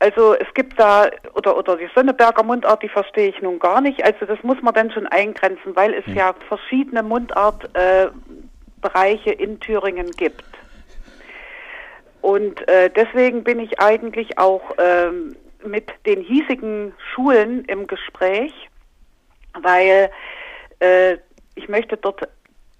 Also 0.00 0.34
es 0.34 0.46
gibt 0.54 0.78
da, 0.78 1.08
oder, 1.34 1.56
oder 1.56 1.76
die 1.76 1.88
Sonneberger 1.94 2.44
Mundart, 2.44 2.82
die 2.82 2.88
verstehe 2.88 3.28
ich 3.30 3.42
nun 3.42 3.58
gar 3.58 3.80
nicht. 3.80 4.04
Also 4.04 4.26
das 4.26 4.42
muss 4.44 4.62
man 4.62 4.74
dann 4.74 4.92
schon 4.92 5.06
eingrenzen, 5.08 5.74
weil 5.74 5.92
es 5.92 6.04
ja 6.14 6.34
verschiedene 6.46 7.02
Mundartbereiche 7.02 8.12
äh, 9.30 9.42
in 9.42 9.58
Thüringen 9.58 10.10
gibt. 10.12 10.44
Und 12.20 12.66
äh, 12.68 12.90
deswegen 12.90 13.42
bin 13.42 13.58
ich 13.58 13.80
eigentlich 13.80 14.38
auch 14.38 14.62
ähm, 14.78 15.34
mit 15.64 15.90
den 16.06 16.20
hiesigen 16.20 16.92
Schulen 17.12 17.64
im 17.64 17.86
Gespräch, 17.86 18.52
weil 19.60 20.10
äh, 20.80 21.16
ich 21.56 21.68
möchte 21.68 21.96
dort 21.96 22.28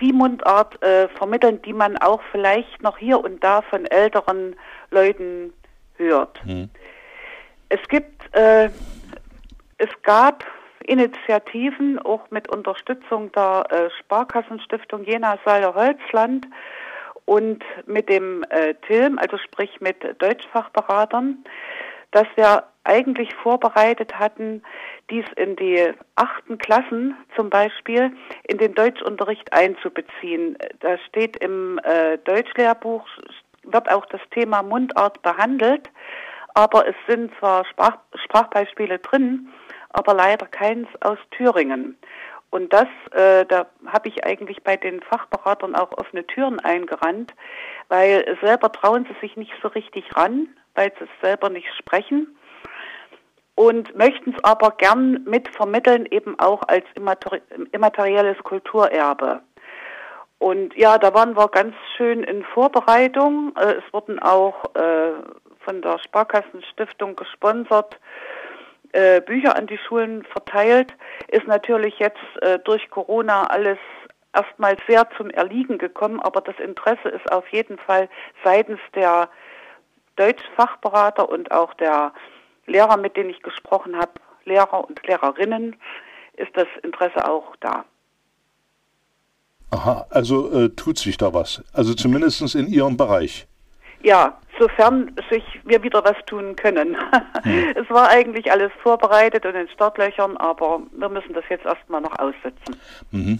die 0.00 0.12
Mundart 0.12 0.82
äh, 0.82 1.08
vermitteln, 1.08 1.60
die 1.62 1.72
man 1.72 1.96
auch 1.98 2.20
vielleicht 2.30 2.82
noch 2.82 2.98
hier 2.98 3.22
und 3.22 3.42
da 3.42 3.62
von 3.62 3.84
älteren 3.86 4.56
Leuten 4.90 5.52
hört. 5.96 6.42
Hm. 6.44 6.70
Es 7.68 7.80
gibt, 7.88 8.34
äh, 8.34 8.70
es 9.78 9.90
gab 10.02 10.44
Initiativen 10.84 11.98
auch 11.98 12.30
mit 12.30 12.48
Unterstützung 12.48 13.30
der 13.32 13.66
äh, 13.70 13.90
Sparkassenstiftung 13.98 15.04
Jena 15.04 15.38
Saale 15.44 15.74
Holzland 15.74 16.46
und 17.26 17.62
mit 17.86 18.08
dem 18.08 18.42
äh, 18.48 18.74
TILM, 18.86 19.18
also 19.18 19.36
sprich 19.36 19.80
mit 19.80 20.02
Deutschfachberatern, 20.22 21.44
dass 22.10 22.26
wir 22.36 22.64
eigentlich 22.84 23.34
vorbereitet 23.34 24.18
hatten, 24.18 24.62
dies 25.10 25.24
in 25.36 25.56
die 25.56 25.92
achten 26.16 26.58
Klassen 26.58 27.16
zum 27.36 27.50
Beispiel 27.50 28.12
in 28.44 28.58
den 28.58 28.74
Deutschunterricht 28.74 29.52
einzubeziehen. 29.52 30.56
Da 30.80 30.98
steht 31.08 31.36
im 31.38 31.78
äh, 31.82 32.18
Deutschlehrbuch 32.18 33.06
wird 33.64 33.90
auch 33.90 34.06
das 34.06 34.20
Thema 34.30 34.62
Mundart 34.62 35.20
behandelt, 35.22 35.90
aber 36.54 36.86
es 36.86 36.96
sind 37.06 37.32
zwar 37.38 37.64
Sprach, 37.66 37.98
Sprachbeispiele 38.24 38.98
drin, 38.98 39.48
aber 39.90 40.14
leider 40.14 40.46
keins 40.46 40.88
aus 41.00 41.18
Thüringen. 41.30 41.96
Und 42.50 42.72
das, 42.72 42.88
äh, 43.12 43.44
da 43.44 43.66
habe 43.86 44.08
ich 44.08 44.24
eigentlich 44.24 44.62
bei 44.62 44.76
den 44.76 45.02
Fachberatern 45.02 45.74
auch 45.74 45.92
offene 45.98 46.26
Türen 46.26 46.60
eingerannt, 46.60 47.34
weil 47.88 48.38
selber 48.40 48.72
trauen 48.72 49.06
sie 49.06 49.20
sich 49.20 49.36
nicht 49.36 49.52
so 49.60 49.68
richtig 49.68 50.16
ran, 50.16 50.48
weil 50.74 50.90
sie 50.98 51.04
es 51.04 51.10
selber 51.20 51.50
nicht 51.50 51.68
sprechen 51.76 52.37
und 53.58 53.96
möchten 53.96 54.36
es 54.36 54.44
aber 54.44 54.70
gern 54.70 55.24
mit 55.24 55.48
vermitteln, 55.48 56.06
eben 56.12 56.38
auch 56.38 56.62
als 56.68 56.84
immaterielles 57.72 58.38
Kulturerbe. 58.44 59.40
Und 60.38 60.76
ja, 60.76 60.96
da 60.96 61.12
waren 61.12 61.36
wir 61.36 61.48
ganz 61.48 61.74
schön 61.96 62.22
in 62.22 62.44
Vorbereitung. 62.44 63.52
Äh, 63.56 63.72
es 63.72 63.92
wurden 63.92 64.20
auch 64.20 64.76
äh, 64.76 65.10
von 65.64 65.82
der 65.82 65.98
Sparkassenstiftung 65.98 67.16
gesponsert 67.16 67.98
äh, 68.92 69.20
Bücher 69.22 69.56
an 69.56 69.66
die 69.66 69.78
Schulen 69.78 70.22
verteilt. 70.22 70.94
Ist 71.26 71.48
natürlich 71.48 71.98
jetzt 71.98 72.22
durch 72.62 72.88
Corona 72.90 73.42
alles 73.48 73.78
erstmal 74.32 74.76
sehr 74.86 75.10
zum 75.16 75.30
Erliegen 75.30 75.78
gekommen, 75.78 76.20
aber 76.20 76.42
das 76.42 76.58
Interesse 76.60 77.08
ist 77.08 77.32
auf 77.32 77.48
jeden 77.48 77.78
Fall 77.78 78.08
seitens 78.44 78.78
der 78.94 79.28
Deutschfachberater 80.14 81.28
und 81.28 81.50
auch 81.50 81.74
der 81.74 82.12
Lehrer, 82.68 82.96
mit 82.96 83.16
denen 83.16 83.30
ich 83.30 83.42
gesprochen 83.42 83.96
habe, 83.96 84.12
Lehrer 84.44 84.88
und 84.88 85.04
Lehrerinnen, 85.06 85.76
ist 86.34 86.50
das 86.54 86.68
Interesse 86.82 87.28
auch 87.28 87.56
da. 87.60 87.84
Aha, 89.70 90.06
also 90.10 90.50
äh, 90.50 90.70
tut 90.70 90.98
sich 90.98 91.16
da 91.18 91.34
was. 91.34 91.62
Also 91.72 91.94
zumindest 91.94 92.54
in 92.54 92.68
Ihrem 92.68 92.96
Bereich. 92.96 93.46
Ja, 94.02 94.38
sofern 94.58 95.14
sich 95.30 95.42
wir 95.64 95.82
wieder 95.82 96.02
was 96.04 96.16
tun 96.26 96.56
können. 96.56 96.96
Hm. 97.42 97.74
Es 97.76 97.88
war 97.88 98.08
eigentlich 98.08 98.50
alles 98.50 98.72
vorbereitet 98.82 99.46
und 99.46 99.54
in 99.54 99.68
Startlöchern, 99.68 100.36
aber 100.38 100.80
wir 100.90 101.08
müssen 101.08 101.34
das 101.34 101.44
jetzt 101.48 101.64
erstmal 101.64 102.00
noch 102.00 102.18
aussitzen. 102.18 102.76
Mhm. 103.12 103.38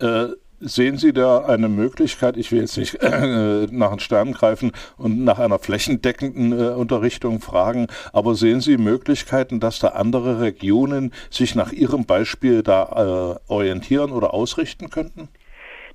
Äh, 0.00 0.34
Sehen 0.60 0.96
Sie 0.96 1.12
da 1.12 1.44
eine 1.44 1.68
Möglichkeit, 1.68 2.36
ich 2.36 2.50
will 2.50 2.60
jetzt 2.60 2.76
nicht 2.76 3.00
äh, 3.00 3.66
nach 3.70 3.90
den 3.90 4.00
Sternen 4.00 4.32
greifen 4.32 4.72
und 4.96 5.22
nach 5.22 5.38
einer 5.38 5.60
flächendeckenden 5.60 6.52
äh, 6.52 6.74
Unterrichtung 6.74 7.40
fragen, 7.40 7.86
aber 8.12 8.34
sehen 8.34 8.60
Sie 8.60 8.76
Möglichkeiten, 8.76 9.60
dass 9.60 9.78
da 9.78 9.88
andere 9.88 10.40
Regionen 10.40 11.12
sich 11.30 11.54
nach 11.54 11.70
Ihrem 11.70 12.06
Beispiel 12.06 12.64
da 12.64 13.38
äh, 13.48 13.52
orientieren 13.52 14.10
oder 14.10 14.34
ausrichten 14.34 14.90
könnten? 14.90 15.28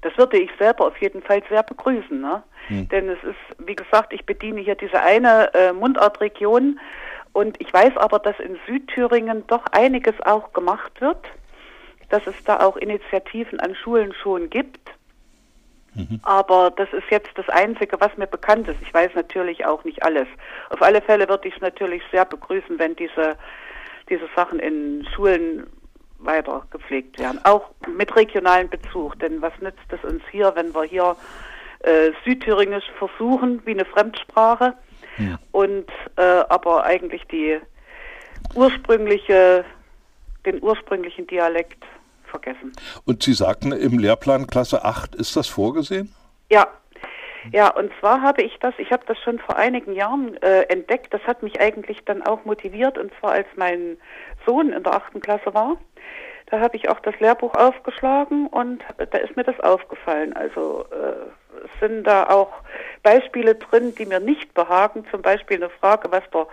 Das 0.02 0.18
würde 0.18 0.38
ich 0.38 0.50
selber 0.58 0.88
auf 0.88 0.98
jeden 1.02 1.22
Fall 1.22 1.42
sehr 1.50 1.64
begrüßen. 1.64 2.22
Ne? 2.22 2.42
Hm. 2.68 2.88
Denn 2.88 3.10
es 3.10 3.22
ist, 3.24 3.68
wie 3.68 3.76
gesagt, 3.76 4.14
ich 4.14 4.26
bediene 4.26 4.62
hier 4.62 4.76
diese 4.76 5.02
eine 5.02 5.54
äh, 5.54 5.74
Mundartregion 5.74 6.80
und 7.34 7.60
ich 7.60 7.74
weiß 7.74 7.98
aber, 7.98 8.20
dass 8.20 8.40
in 8.40 8.58
Südthüringen 8.66 9.44
doch 9.48 9.66
einiges 9.74 10.16
auch 10.22 10.54
gemacht 10.54 11.02
wird 11.02 11.20
dass 12.14 12.28
es 12.28 12.36
da 12.46 12.60
auch 12.60 12.78
Initiativen 12.78 13.60
an 13.60 13.74
Schulen 13.76 14.14
schon 14.14 14.50
gibt. 14.52 14.92
Mhm. 15.96 16.20
Aber 16.22 16.72
das 16.72 16.88
ist 16.94 17.10
jetzt 17.10 17.32
das 17.36 17.50
Einzige, 17.50 18.00
was 18.00 18.16
mir 18.18 18.28
bekannt 18.28 18.68
ist. 18.68 18.78
Ich 18.84 18.94
weiß 18.94 19.12
natürlich 19.16 19.66
auch 19.66 19.84
nicht 19.84 20.04
alles. 20.04 20.28
Auf 20.70 20.82
alle 20.84 21.02
Fälle 21.02 21.28
würde 21.28 21.48
ich 21.48 21.56
es 21.56 21.62
natürlich 21.62 22.04
sehr 22.12 22.26
begrüßen, 22.26 22.78
wenn 22.78 22.96
diese, 22.96 23.36
diese 24.10 24.28
Sachen 24.36 24.60
in 24.60 25.08
Schulen 25.16 25.66
weiter 26.20 26.66
gepflegt 26.70 27.18
werden. 27.18 27.40
Auch 27.46 27.72
mit 27.88 28.16
regionalem 28.16 28.70
Bezug. 28.70 29.18
Denn 29.20 29.42
was 29.42 29.54
nützt 29.60 29.80
es 29.90 30.04
uns 30.04 30.22
hier, 30.32 30.52
wenn 30.56 30.74
wir 30.74 30.84
hier 30.84 31.16
äh, 31.80 32.12
Südthüringisch 32.26 32.86
versuchen, 33.00 33.66
wie 33.66 33.72
eine 33.72 33.86
Fremdsprache, 33.86 34.76
ja. 35.18 35.40
und 35.52 35.90
äh, 36.18 36.22
aber 36.22 36.84
eigentlich 36.84 37.24
die 37.26 37.60
ursprüngliche, 38.54 39.66
den 40.46 40.62
ursprünglichen 40.62 41.28
Dialekt 41.28 41.84
vergessen. 42.34 42.74
Und 43.06 43.24
Sie 43.24 43.34
sagten, 43.34 43.72
im 43.72 44.00
Lehrplan 44.00 44.48
Klasse 44.48 44.84
8 44.84 45.16
ist 45.16 45.36
das 45.36 45.48
vorgesehen? 45.48 46.14
Ja. 46.52 46.68
Ja, 47.52 47.68
und 47.76 47.92
zwar 48.00 48.22
habe 48.22 48.42
ich 48.42 48.58
das, 48.62 48.74
ich 48.78 48.92
habe 48.92 49.04
das 49.06 49.18
schon 49.20 49.38
vor 49.38 49.58
einigen 49.58 49.94
Jahren 49.94 50.42
äh, 50.42 50.62
entdeckt, 50.64 51.14
das 51.14 51.22
hat 51.24 51.44
mich 51.44 51.60
eigentlich 51.60 52.00
dann 52.06 52.22
auch 52.22 52.46
motiviert, 52.46 52.98
und 52.98 53.12
zwar 53.20 53.34
als 53.34 53.48
mein 53.58 53.98
Sohn 54.46 54.72
in 54.72 54.82
der 54.82 54.94
achten 54.94 55.20
Klasse 55.20 55.54
war. 55.54 55.76
Da 56.46 56.62
habe 56.62 56.78
ich 56.78 56.88
auch 56.88 57.00
das 57.02 57.20
Lehrbuch 57.20 57.54
aufgeschlagen 57.56 58.48
und 58.48 58.84
da 58.98 59.18
ist 59.18 59.36
mir 59.36 59.44
das 59.44 59.60
aufgefallen. 59.60 60.34
Also 60.34 60.86
äh, 60.92 61.66
es 61.66 61.80
sind 61.80 62.04
da 62.06 62.30
auch 62.30 62.52
Beispiele 63.02 63.56
drin, 63.56 63.94
die 63.96 64.06
mir 64.06 64.20
nicht 64.20 64.54
behagen. 64.54 65.06
Zum 65.10 65.22
Beispiel 65.22 65.58
eine 65.58 65.70
Frage, 65.70 66.12
was 66.12 66.24
der 66.32 66.48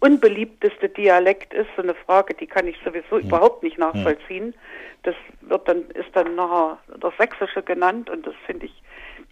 unbeliebteste 0.00 0.88
Dialekt 0.88 1.54
ist, 1.54 1.68
so 1.76 1.82
eine 1.82 1.94
Frage, 1.94 2.34
die 2.34 2.46
kann 2.46 2.66
ich 2.66 2.76
sowieso 2.84 3.18
hm. 3.18 3.26
überhaupt 3.26 3.62
nicht 3.62 3.78
nachvollziehen. 3.78 4.46
Hm. 4.46 4.54
Das 5.02 5.14
wird 5.42 5.68
dann, 5.68 5.82
ist 5.90 6.14
dann 6.14 6.34
nachher 6.34 6.78
das 6.98 7.12
Sächsische 7.18 7.62
genannt 7.62 8.10
und 8.10 8.26
das 8.26 8.34
finde 8.46 8.66
ich 8.66 8.82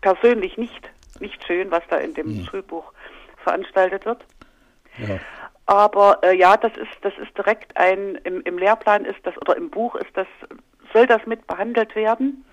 persönlich 0.01 0.57
nicht, 0.57 0.91
nicht 1.21 1.45
schön, 1.45 1.71
was 1.71 1.83
da 1.91 1.97
in 1.97 2.15
dem 2.15 2.27
hm. 2.27 2.45
Schulbuch 2.45 2.93
veranstaltet 3.43 4.05
wird. 4.07 4.25
Ja. 4.99 5.19
Aber 5.67 6.19
äh, 6.23 6.37
ja, 6.37 6.57
das 6.57 6.73
ist, 6.77 6.91
das 7.03 7.13
ist 7.23 7.37
direkt 7.37 7.77
ein, 7.77 8.17
im, 8.25 8.41
im 8.43 8.59
Lehrplan 8.59 9.05
ist 9.05 9.19
das, 9.25 9.37
oder 9.39 9.57
im 9.57 9.69
Buch 9.71 9.95
ist 9.97 10.11
das, 10.15 10.27
soll 10.95 11.07
das 11.07 11.25
mit 11.27 11.47
behandelt 11.47 11.95
werden 11.95 12.45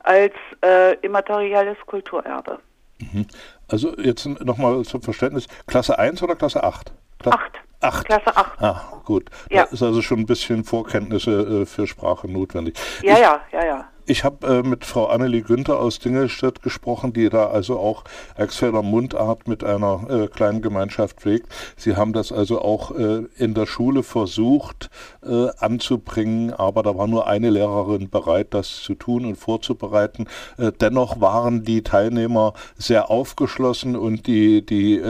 als 0.00 0.32
äh, 0.64 0.94
immaterielles 1.02 1.76
Kulturerbe. 1.86 2.58
Mhm. 2.98 3.26
Also 3.68 3.94
jetzt 3.98 4.26
nochmal 4.26 4.82
zum 4.84 5.02
Verständnis, 5.02 5.46
Klasse 5.66 5.98
1 5.98 6.22
oder 6.22 6.36
Klasse 6.36 6.64
8? 6.64 6.92
Kla 7.18 7.32
acht. 7.32 7.60
Acht. 7.80 8.06
Klasse 8.06 8.36
8. 8.36 8.60
Ah, 8.60 8.82
gut. 9.04 9.30
Ja. 9.50 9.64
Da 9.64 9.70
ist 9.70 9.82
also 9.82 10.02
schon 10.02 10.20
ein 10.20 10.26
bisschen 10.26 10.64
Vorkenntnisse 10.64 11.62
äh, 11.62 11.66
für 11.66 11.86
Sprache 11.86 12.28
notwendig. 12.28 12.76
Ja, 13.02 13.14
ich, 13.14 13.20
ja, 13.20 13.40
ja, 13.52 13.64
ja. 13.64 13.84
Ich 14.04 14.24
habe 14.24 14.46
äh, 14.46 14.62
mit 14.66 14.84
Frau 14.84 15.06
Annelie 15.06 15.42
Günther 15.42 15.78
aus 15.78 16.00
Dingelstedt 16.00 16.62
gesprochen, 16.62 17.12
die 17.12 17.28
da 17.28 17.48
also 17.48 17.78
auch 17.78 18.02
Erxfelder 18.36 18.82
Mundart 18.82 19.46
mit 19.46 19.62
einer 19.62 20.06
äh, 20.08 20.26
kleinen 20.26 20.60
Gemeinschaft 20.60 21.20
pflegt. 21.20 21.52
Sie 21.76 21.94
haben 21.94 22.14
das 22.14 22.32
also 22.32 22.62
auch 22.62 22.90
äh, 22.96 23.26
in 23.36 23.54
der 23.54 23.66
Schule 23.66 24.02
versucht 24.02 24.90
äh, 25.22 25.48
anzubringen, 25.58 26.52
aber 26.54 26.82
da 26.82 26.96
war 26.96 27.06
nur 27.06 27.28
eine 27.28 27.50
Lehrerin 27.50 28.08
bereit, 28.10 28.54
das 28.54 28.82
zu 28.82 28.94
tun 28.94 29.24
und 29.24 29.36
vorzubereiten. 29.36 30.26
Äh, 30.56 30.72
dennoch 30.72 31.20
waren 31.20 31.62
die 31.62 31.82
Teilnehmer 31.82 32.54
sehr 32.76 33.10
aufgeschlossen 33.10 33.94
und 33.94 34.26
die, 34.26 34.64
die 34.64 35.02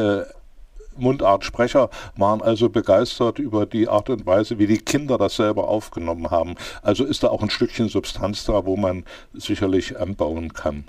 Mundartsprecher 0.98 1.90
waren 2.16 2.42
also 2.42 2.68
begeistert 2.68 3.38
über 3.38 3.66
die 3.66 3.88
Art 3.88 4.10
und 4.10 4.26
Weise, 4.26 4.58
wie 4.58 4.66
die 4.66 4.78
Kinder 4.78 5.18
das 5.18 5.36
selber 5.36 5.68
aufgenommen 5.68 6.30
haben. 6.30 6.54
Also 6.82 7.04
ist 7.04 7.22
da 7.22 7.28
auch 7.28 7.42
ein 7.42 7.50
Stückchen 7.50 7.88
Substanz 7.88 8.44
da, 8.44 8.66
wo 8.66 8.76
man 8.76 9.04
sicherlich 9.32 9.98
anbauen 9.98 10.52
kann. 10.52 10.84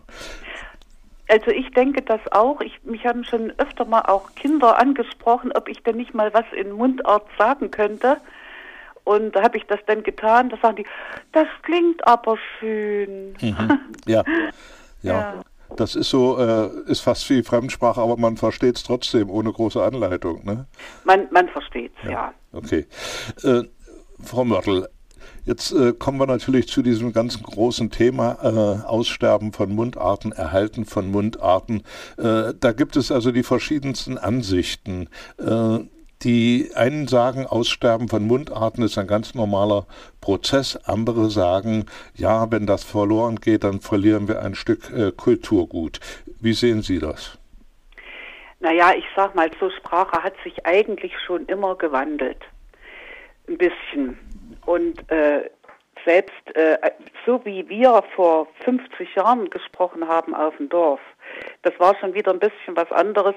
Also 1.30 1.52
ich 1.52 1.72
denke 1.72 2.02
das 2.02 2.19
auch. 2.32 2.60
Ich, 2.62 2.84
mich 2.84 3.06
haben 3.06 3.24
schon 3.24 3.54
öfter 3.58 3.86
mal 3.86 4.02
auch 4.02 4.34
Kinder 4.36 4.80
angesprochen, 4.80 5.52
ob 5.54 5.69
ich 5.69 5.84
denn 5.84 5.98
nicht 5.98 6.15
mal 6.15 6.34
was 6.34 6.45
in 6.56 6.72
Mundart 6.72 7.28
sagen 7.38 7.69
könnte. 7.69 8.17
Und 9.04 9.36
da 9.36 9.43
habe 9.43 9.58
ich 9.58 9.65
das 9.65 9.80
dann 9.86 10.04
getan. 10.04 10.50
Da 10.50 10.58
sagen 10.58 10.78
die, 10.78 10.86
das 11.32 11.48
klingt 11.62 12.06
aber 12.08 12.38
schön. 12.60 13.36
Mhm. 13.41 13.80
Ja. 14.08 14.24
ja. 15.04 15.13
ja. 15.13 15.34
Das 15.75 15.95
ist 15.95 16.10
so, 16.10 16.38
äh, 16.39 16.69
ist 16.88 17.01
fast 17.01 17.29
wie 17.29 17.43
Fremdsprache, 17.43 18.01
aber 18.01 18.17
man 18.17 18.38
versteht 18.38 18.77
es 18.77 18.84
trotzdem 18.84 19.29
ohne 19.29 19.51
große 19.51 19.82
Anleitung. 19.82 20.43
Ne? 20.45 20.65
Man, 21.05 21.27
man 21.32 21.47
versteht 21.49 21.91
es, 21.99 22.05
ja. 22.05 22.12
ja. 22.12 22.34
Okay. 22.51 22.86
Äh, 23.43 23.63
Frau 24.21 24.43
Mörtel, 24.43 24.88
Jetzt 25.45 25.71
äh, 25.71 25.93
kommen 25.93 26.19
wir 26.19 26.27
natürlich 26.27 26.67
zu 26.67 26.82
diesem 26.82 27.13
ganzen 27.13 27.41
großen 27.43 27.89
Thema 27.89 28.38
äh, 28.43 28.86
Aussterben 28.86 29.51
von 29.51 29.73
Mundarten, 29.73 30.32
Erhalten 30.32 30.86
von 30.86 31.10
Mundarten. 31.10 31.84
Äh, 32.17 32.53
da 32.60 32.71
gibt 32.71 32.95
es 32.95 33.12
also 33.12 33.32
die 33.32 33.43
verschiedensten 33.43 34.17
Ansichten. 34.17 35.10
Die 36.23 36.71
einen 36.75 37.08
sagen, 37.08 37.47
Aussterben 37.47 38.10
von 38.10 38.27
Mundarten 38.27 38.84
ist 38.84 38.97
ein 38.97 39.08
ganz 39.08 39.36
normaler 39.36 39.86
Prozess. 40.19 40.75
Andere 40.86 41.29
sagen, 41.29 41.86
ja, 42.13 42.51
wenn 42.51 42.67
das 42.67 42.84
verloren 42.84 43.38
geht, 43.38 43.63
dann 43.63 43.79
verlieren 43.79 44.27
wir 44.27 44.41
ein 44.41 44.53
Stück 44.53 44.91
äh, 44.91 45.13
Kulturgut. 45.13 46.01
Wie 46.41 46.51
sehen 46.51 46.82
Sie 46.82 46.99
das? 46.99 47.38
Naja, 48.59 48.91
ich 48.97 49.05
sag 49.15 49.34
mal, 49.34 49.49
so 49.61 49.70
Sprache 49.70 50.22
hat 50.22 50.34
sich 50.43 50.65
eigentlich 50.65 51.13
schon 51.26 51.45
immer 51.45 51.76
gewandelt. 51.76 52.41
Ein 53.47 53.57
bisschen. 53.57 54.20
Und 54.65 55.09
äh, 55.09 55.49
selbst 56.03 56.55
äh, 56.55 56.78
so 57.26 57.39
wie 57.45 57.67
wir 57.70 58.03
vor 58.13 58.47
50 58.65 59.15
Jahren 59.15 59.49
gesprochen 59.49 60.05
haben 60.05 60.36
auf 60.36 60.57
dem 60.57 60.67
Dorf, 60.67 60.99
das 61.61 61.74
war 61.80 61.95
schon 61.95 62.13
wieder 62.13 62.34
ein 62.34 62.39
bisschen 62.39 62.76
was 62.76 62.91
anderes 62.91 63.36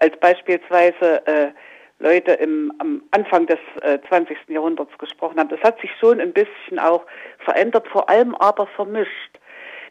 als 0.00 0.14
beispielsweise 0.20 1.26
äh, 1.26 1.52
Leute 2.00 2.32
im, 2.32 2.72
am 2.78 3.02
Anfang 3.10 3.46
des 3.46 3.58
äh, 3.82 3.98
20. 4.08 4.36
Jahrhunderts 4.48 4.96
gesprochen 4.98 5.38
haben. 5.38 5.48
Das 5.48 5.60
hat 5.62 5.80
sich 5.80 5.90
schon 5.98 6.20
ein 6.20 6.32
bisschen 6.32 6.78
auch 6.78 7.04
verändert, 7.38 7.88
vor 7.88 8.08
allem 8.08 8.34
aber 8.36 8.66
vermischt. 8.68 9.38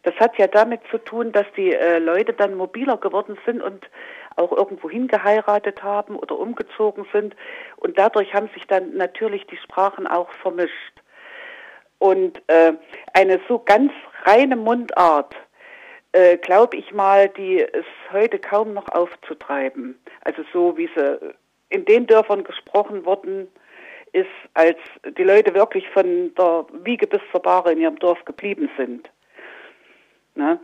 Das 0.04 0.16
hat 0.16 0.38
ja 0.38 0.48
damit 0.48 0.82
zu 0.90 1.00
tun, 1.00 1.32
dass 1.34 1.46
die 1.58 1.74
äh, 1.74 2.00
Leute 2.00 2.32
dann 2.32 2.56
mobiler 2.56 2.98
geworden 2.98 3.38
sind 3.46 3.62
und 3.62 3.90
auch 4.38 4.52
irgendwo 4.52 4.90
hingeheiratet 4.90 5.84
haben 5.84 6.16
oder 6.16 6.38
umgezogen 6.38 7.06
sind. 7.12 7.36
Und 7.76 7.98
dadurch 7.98 8.34
haben 8.34 8.50
sich 8.54 8.66
dann 8.68 8.96
natürlich 8.96 9.46
die 9.48 9.58
Sprachen 9.58 10.08
auch 10.08 10.32
vermischt. 10.42 10.94
Und 12.00 12.42
äh, 12.48 12.74
eine 13.14 13.42
so 13.48 13.60
ganz 13.60 13.92
reine 14.24 14.56
Mundart, 14.56 15.36
äh, 16.12 16.38
glaube 16.38 16.78
ich 16.78 16.94
mal, 16.94 17.28
die 17.30 17.58
ist 17.58 17.86
heute 18.12 18.40
kaum 18.40 18.74
noch 18.74 18.88
aufzutreiben. 18.90 20.00
Also 20.24 20.44
so 20.54 20.78
wie 20.78 20.90
sie 20.96 21.36
in 21.70 21.86
den 21.86 22.08
Dörfern 22.08 22.44
gesprochen 22.44 23.06
worden 23.06 23.48
ist, 24.14 24.28
als 24.54 24.78
die 25.18 25.24
Leute 25.24 25.54
wirklich 25.54 25.88
von 25.90 26.34
der 26.36 26.66
Wiege 26.84 27.08
bis 27.08 27.22
zur 27.32 27.42
Bahre 27.42 27.74
in 27.74 27.80
ihrem 27.80 28.00
Dorf 28.00 28.24
geblieben 28.26 28.70
sind. 28.78 29.10
Ne? 30.36 30.60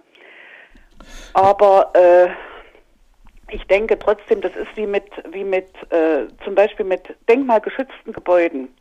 Aber 1.34 1.92
äh, 1.94 2.30
ich 3.54 3.66
denke 3.68 4.00
trotzdem, 4.00 4.42
das 4.42 4.56
ist 4.56 4.76
wie 4.76 4.88
mit, 4.88 5.06
wie 5.32 5.44
mit 5.44 5.70
äh, 5.92 6.28
zum 6.44 6.56
Beispiel 6.56 6.86
mit 6.86 7.16
denkmalgeschützten 7.30 8.14
Gebäuden. 8.14 8.74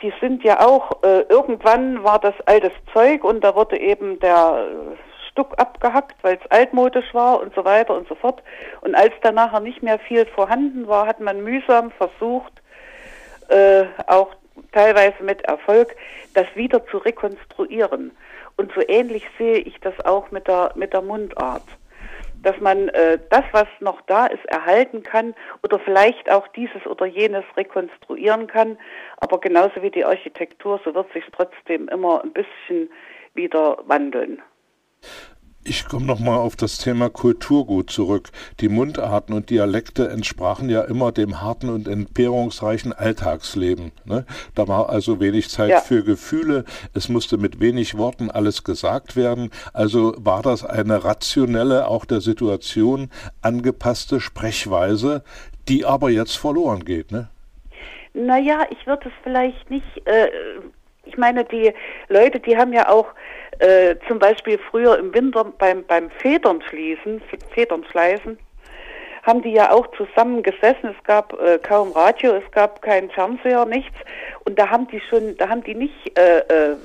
Die 0.00 0.12
sind 0.20 0.44
ja 0.44 0.60
auch, 0.60 1.02
äh, 1.02 1.22
irgendwann 1.28 2.02
war 2.04 2.20
das 2.20 2.34
altes 2.46 2.72
Zeug 2.92 3.24
und 3.24 3.42
da 3.42 3.54
wurde 3.54 3.78
eben 3.78 4.18
der 4.20 4.96
Stuck 5.38 5.56
abgehackt, 5.56 6.16
weil 6.22 6.36
es 6.42 6.50
altmodisch 6.50 7.14
war 7.14 7.40
und 7.40 7.54
so 7.54 7.64
weiter 7.64 7.94
und 7.94 8.08
so 8.08 8.16
fort. 8.16 8.42
Und 8.80 8.96
als 8.96 9.12
da 9.22 9.30
nachher 9.30 9.60
nicht 9.60 9.84
mehr 9.84 10.00
viel 10.00 10.26
vorhanden 10.26 10.88
war, 10.88 11.06
hat 11.06 11.20
man 11.20 11.44
mühsam 11.44 11.92
versucht, 11.92 12.52
äh, 13.48 13.84
auch 14.08 14.34
teilweise 14.72 15.22
mit 15.22 15.42
Erfolg, 15.42 15.94
das 16.34 16.46
wieder 16.56 16.84
zu 16.88 16.98
rekonstruieren. 16.98 18.10
Und 18.56 18.72
so 18.74 18.82
ähnlich 18.88 19.24
sehe 19.38 19.58
ich 19.58 19.78
das 19.80 19.94
auch 20.04 20.32
mit 20.32 20.48
der, 20.48 20.72
mit 20.74 20.92
der 20.92 21.02
Mundart. 21.02 21.62
Dass 22.42 22.58
man 22.58 22.88
äh, 22.88 23.20
das, 23.30 23.44
was 23.52 23.68
noch 23.78 24.00
da 24.08 24.26
ist, 24.26 24.44
erhalten 24.46 25.04
kann 25.04 25.36
oder 25.62 25.78
vielleicht 25.78 26.28
auch 26.32 26.48
dieses 26.48 26.84
oder 26.84 27.06
jenes 27.06 27.44
rekonstruieren 27.56 28.48
kann. 28.48 28.76
Aber 29.18 29.38
genauso 29.38 29.82
wie 29.82 29.92
die 29.92 30.04
Architektur, 30.04 30.80
so 30.84 30.96
wird 30.96 31.12
sich 31.12 31.24
trotzdem 31.30 31.86
immer 31.86 32.24
ein 32.24 32.32
bisschen 32.32 32.90
wieder 33.34 33.78
wandeln. 33.86 34.42
Ich 35.68 35.86
komme 35.86 36.06
noch 36.06 36.18
mal 36.18 36.36
auf 36.36 36.56
das 36.56 36.78
Thema 36.78 37.10
Kulturgut 37.10 37.90
zurück. 37.90 38.30
Die 38.60 38.70
Mundarten 38.70 39.34
und 39.34 39.50
Dialekte 39.50 40.08
entsprachen 40.08 40.70
ja 40.70 40.80
immer 40.80 41.12
dem 41.12 41.42
harten 41.42 41.68
und 41.68 41.86
entbehrungsreichen 41.86 42.94
Alltagsleben. 42.94 43.92
Ne? 44.06 44.24
Da 44.54 44.66
war 44.66 44.88
also 44.88 45.20
wenig 45.20 45.50
Zeit 45.50 45.68
ja. 45.68 45.80
für 45.80 46.02
Gefühle. 46.02 46.64
Es 46.94 47.10
musste 47.10 47.36
mit 47.36 47.60
wenig 47.60 47.98
Worten 47.98 48.30
alles 48.30 48.64
gesagt 48.64 49.14
werden. 49.14 49.50
Also 49.74 50.14
war 50.16 50.40
das 50.40 50.64
eine 50.64 51.04
rationelle, 51.04 51.86
auch 51.86 52.06
der 52.06 52.22
Situation 52.22 53.10
angepasste 53.42 54.20
Sprechweise, 54.20 55.22
die 55.68 55.84
aber 55.84 56.08
jetzt 56.08 56.38
verloren 56.38 56.86
geht. 56.86 57.12
Ne? 57.12 57.28
Naja, 58.14 58.66
ich 58.70 58.86
würde 58.86 59.08
es 59.08 59.14
vielleicht 59.22 59.68
nicht. 59.68 60.06
Äh, 60.06 60.28
ich 61.04 61.18
meine, 61.18 61.44
die 61.44 61.72
Leute, 62.08 62.40
die 62.40 62.56
haben 62.56 62.72
ja 62.72 62.88
auch 62.88 63.06
äh, 63.58 63.96
zum 64.06 64.18
Beispiel 64.18 64.58
früher 64.70 64.98
im 64.98 65.12
Winter 65.14 65.44
beim, 65.44 65.84
beim 65.84 66.10
Federn 66.10 66.62
schließen, 66.62 67.20
Federn 67.52 67.84
schleißen, 67.90 68.38
haben 69.22 69.42
die 69.42 69.52
ja 69.52 69.72
auch 69.72 69.86
zusammen 69.96 70.42
gesessen. 70.42 70.94
Es 70.96 71.04
gab 71.04 71.32
äh, 71.40 71.58
kaum 71.58 71.92
Radio, 71.92 72.34
es 72.34 72.50
gab 72.52 72.82
keinen 72.82 73.10
Fernseher, 73.10 73.64
nichts. 73.66 73.96
Und 74.44 74.58
da 74.58 74.70
haben 74.70 74.86
die 74.88 75.00
schon, 75.00 75.36
da 75.36 75.48
haben 75.48 75.62
die 75.64 75.74
nicht 75.74 76.18
äh, 76.18 76.38
äh, 76.38 76.76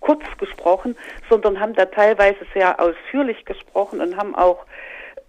kurz 0.00 0.22
gesprochen, 0.38 0.96
sondern 1.28 1.60
haben 1.60 1.74
da 1.74 1.84
teilweise 1.84 2.38
sehr 2.54 2.80
ausführlich 2.80 3.44
gesprochen 3.44 4.00
und 4.00 4.16
haben 4.16 4.34
auch 4.34 4.64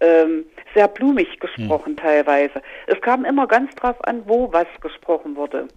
ähm, 0.00 0.46
sehr 0.74 0.88
blumig 0.88 1.38
gesprochen 1.40 1.90
hm. 1.90 1.96
teilweise. 1.96 2.62
Es 2.86 3.00
kam 3.00 3.24
immer 3.24 3.46
ganz 3.46 3.74
drauf 3.74 4.02
an, 4.06 4.22
wo 4.26 4.52
was 4.52 4.66
gesprochen 4.80 5.36
wurde. 5.36 5.68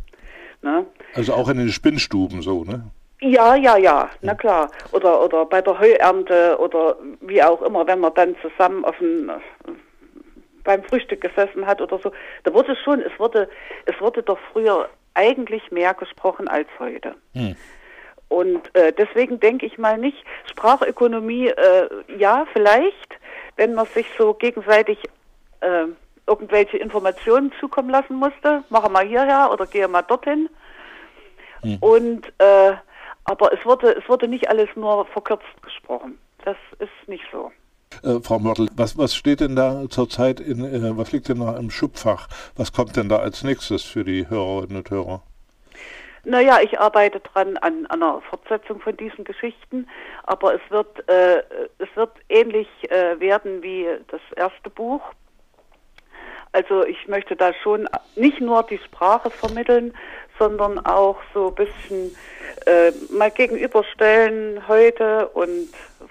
Ne? 0.62 0.86
Also 1.14 1.34
auch 1.34 1.50
in 1.50 1.58
den 1.58 1.70
Spinnstuben 1.70 2.42
so, 2.42 2.64
ne? 2.64 2.90
Ja, 3.24 3.56
ja, 3.56 3.78
ja, 3.78 4.10
na 4.22 4.36
klar. 4.36 4.70
Oder, 4.92 5.24
oder 5.24 5.46
bei 5.46 5.62
der 5.62 5.80
Heuernte 5.80 6.58
oder 6.60 6.98
wie 7.22 7.42
auch 7.42 7.62
immer, 7.62 7.88
wenn 7.88 8.02
man 8.02 8.14
dann 8.16 8.36
zusammen 8.42 8.84
auf 8.84 9.00
ein, 9.00 9.32
beim 10.66 10.84
Frühstück 10.84 11.22
gesessen 11.22 11.66
hat 11.66 11.80
oder 11.80 12.00
so. 12.00 12.12
Da 12.44 12.54
wurde 12.54 12.76
schon, 12.76 13.02
es 13.02 13.18
wurde, 13.20 13.50
es 13.86 14.00
wurde 14.02 14.24
doch 14.24 14.40
früher 14.52 14.90
eigentlich 15.14 15.72
mehr 15.72 15.94
gesprochen 15.94 16.50
als 16.50 16.68
heute. 16.80 17.16
Hm. 17.34 17.56
Und 18.28 18.76
äh, 18.76 18.92
deswegen 18.92 19.40
denke 19.40 19.66
ich 19.68 19.78
mal 19.78 19.98
nicht, 19.98 20.18
Sprachökonomie, 20.50 21.48
äh, 21.48 21.90
ja, 22.18 22.46
vielleicht, 22.52 23.20
wenn 23.56 23.74
man 23.74 23.86
sich 23.86 24.08
so 24.18 24.34
gegenseitig 24.34 24.98
äh, 25.62 25.86
irgendwelche 26.28 26.78
Informationen 26.78 27.54
zukommen 27.62 27.90
lassen 27.90 28.16
musste, 28.16 28.64
mache 28.70 28.90
mal 28.90 29.08
hierher 29.08 29.50
oder 29.54 29.66
gehe 29.66 29.88
mal 29.88 30.02
dorthin. 30.02 30.50
Hm. 31.62 31.78
Und 31.80 32.28
äh, 32.40 32.74
aber 33.26 33.54
es 33.54 33.66
wurde, 33.66 33.96
es 33.96 34.08
wurde 34.10 34.28
nicht 34.28 34.50
alles 34.50 34.70
nur 34.76 35.06
verkürzt 35.06 35.62
gesprochen. 35.62 36.18
Das 36.44 36.58
ist 36.80 37.08
nicht 37.08 37.24
so. 37.32 37.52
Äh, 38.04 38.20
Frau 38.22 38.40
Mörtel, 38.40 38.68
was, 38.76 38.98
was 38.98 39.16
steht 39.16 39.40
denn 39.40 39.56
da 39.56 39.86
zurzeit 39.90 40.40
in, 40.40 40.64
äh, 40.64 40.98
was 40.98 41.12
liegt 41.12 41.30
denn 41.30 41.40
da 41.40 41.58
im 41.58 41.70
Schubfach? 41.70 42.28
Was 42.56 42.74
kommt 42.74 42.96
denn 42.96 43.10
da 43.10 43.18
als 43.18 43.44
nächstes 43.44 43.84
für 43.84 44.04
die 44.04 44.30
Hörerinnen 44.30 44.78
und 44.78 44.90
Hörer? 44.90 45.22
Naja, 46.26 46.60
ich 46.62 46.80
arbeite 46.80 47.20
dran 47.20 47.58
an, 47.58 47.86
an 47.88 48.02
einer 48.02 48.22
Fortsetzung 48.22 48.80
von 48.80 48.96
diesen 48.96 49.26
Geschichten, 49.26 49.88
aber 50.24 50.56
es 50.56 50.62
wird, 50.70 51.08
äh, 51.10 51.44
es 51.80 51.90
wird 51.96 52.12
ähnlich 52.30 52.68
äh, 52.90 53.20
werden 53.20 53.62
wie 53.62 53.88
das 54.08 54.22
erste 54.38 54.70
Buch. 54.70 55.02
Also 56.54 56.86
ich 56.86 57.08
möchte 57.08 57.36
da 57.36 57.52
schon 57.54 57.90
nicht 58.16 58.40
nur 58.40 58.64
die 58.64 58.78
Sprache 58.78 59.32
vermitteln, 59.32 59.94
sondern 60.44 60.86
auch 60.86 61.22
so 61.34 61.48
ein 61.48 61.56
bisschen 61.56 62.14
äh, 62.66 62.92
mal 63.10 63.32
gegenüberstellen 63.32 64.68
heute 64.68 65.30
und 65.30 65.70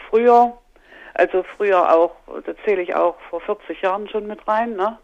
früher. 0.08 0.56
Also 1.12 1.42
früher 1.42 1.94
auch, 1.94 2.14
da 2.46 2.54
zähle 2.64 2.80
ich 2.80 2.94
auch 2.94 3.20
vor 3.28 3.42
40 3.42 3.82
Jahren 3.82 4.08
schon 4.08 4.26
mit 4.26 4.48
rein. 4.48 4.74
Ne? 4.76 4.96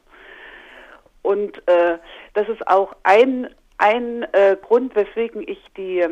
Und 1.21 1.59
äh, 1.69 1.99
das 2.33 2.49
ist 2.49 2.67
auch 2.67 2.97
ein, 3.03 3.55
ein 3.77 4.23
äh, 4.33 4.57
Grund, 4.63 4.97
weswegen 4.97 5.47
ich 5.47 5.63
die 5.77 6.07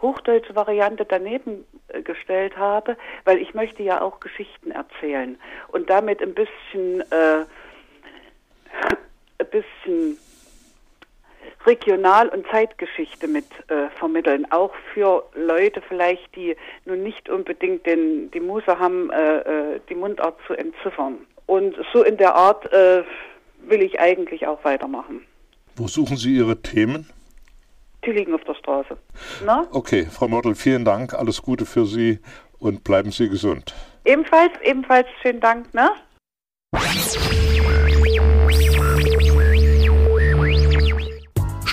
hochdeutsche 0.00 0.54
Variante 0.54 1.04
daneben 1.04 1.64
äh, 1.88 2.02
gestellt 2.02 2.56
habe, 2.56 2.96
weil 3.24 3.38
ich 3.38 3.54
möchte 3.54 3.82
ja 3.82 4.00
auch 4.00 4.20
Geschichten 4.20 4.70
erzählen 4.70 5.36
und 5.68 5.90
damit 5.90 6.22
ein 6.22 6.34
bisschen, 6.34 7.00
äh, 7.10 7.44
ein 9.38 9.50
bisschen 9.50 10.16
Regional- 11.66 12.28
und 12.28 12.46
Zeitgeschichte 12.50 13.28
mit 13.28 13.44
äh, 13.68 13.88
vermitteln, 13.98 14.46
auch 14.50 14.72
für 14.92 15.24
Leute 15.34 15.82
vielleicht, 15.88 16.34
die 16.34 16.56
nun 16.84 17.02
nicht 17.02 17.28
unbedingt 17.28 17.86
den, 17.86 18.30
die 18.30 18.40
Muße 18.40 18.78
haben, 18.78 19.10
äh, 19.10 19.38
äh, 19.38 19.80
die 19.88 19.94
Mundart 19.94 20.38
zu 20.46 20.54
entziffern. 20.54 21.18
Und 21.46 21.74
so 21.92 22.02
in 22.02 22.16
der 22.16 22.34
Art 22.34 22.72
äh, 22.72 23.02
will 23.68 23.82
ich 23.82 24.00
eigentlich 24.00 24.46
auch 24.46 24.64
weitermachen. 24.64 25.26
Wo 25.76 25.86
suchen 25.88 26.16
Sie 26.16 26.36
Ihre 26.36 26.60
Themen? 26.60 27.08
Die 28.04 28.10
liegen 28.10 28.34
auf 28.34 28.42
der 28.44 28.54
Straße. 28.54 28.96
Na? 29.44 29.66
Okay, 29.70 30.06
Frau 30.10 30.28
Mörtel, 30.28 30.54
vielen 30.54 30.84
Dank, 30.84 31.14
alles 31.14 31.40
Gute 31.42 31.66
für 31.66 31.86
Sie 31.86 32.18
und 32.58 32.84
bleiben 32.84 33.12
Sie 33.12 33.28
gesund. 33.28 33.74
Ebenfalls, 34.04 34.52
ebenfalls 34.62 35.06
schönen 35.22 35.40
Dank. 35.40 35.72
Ne? 35.72 35.90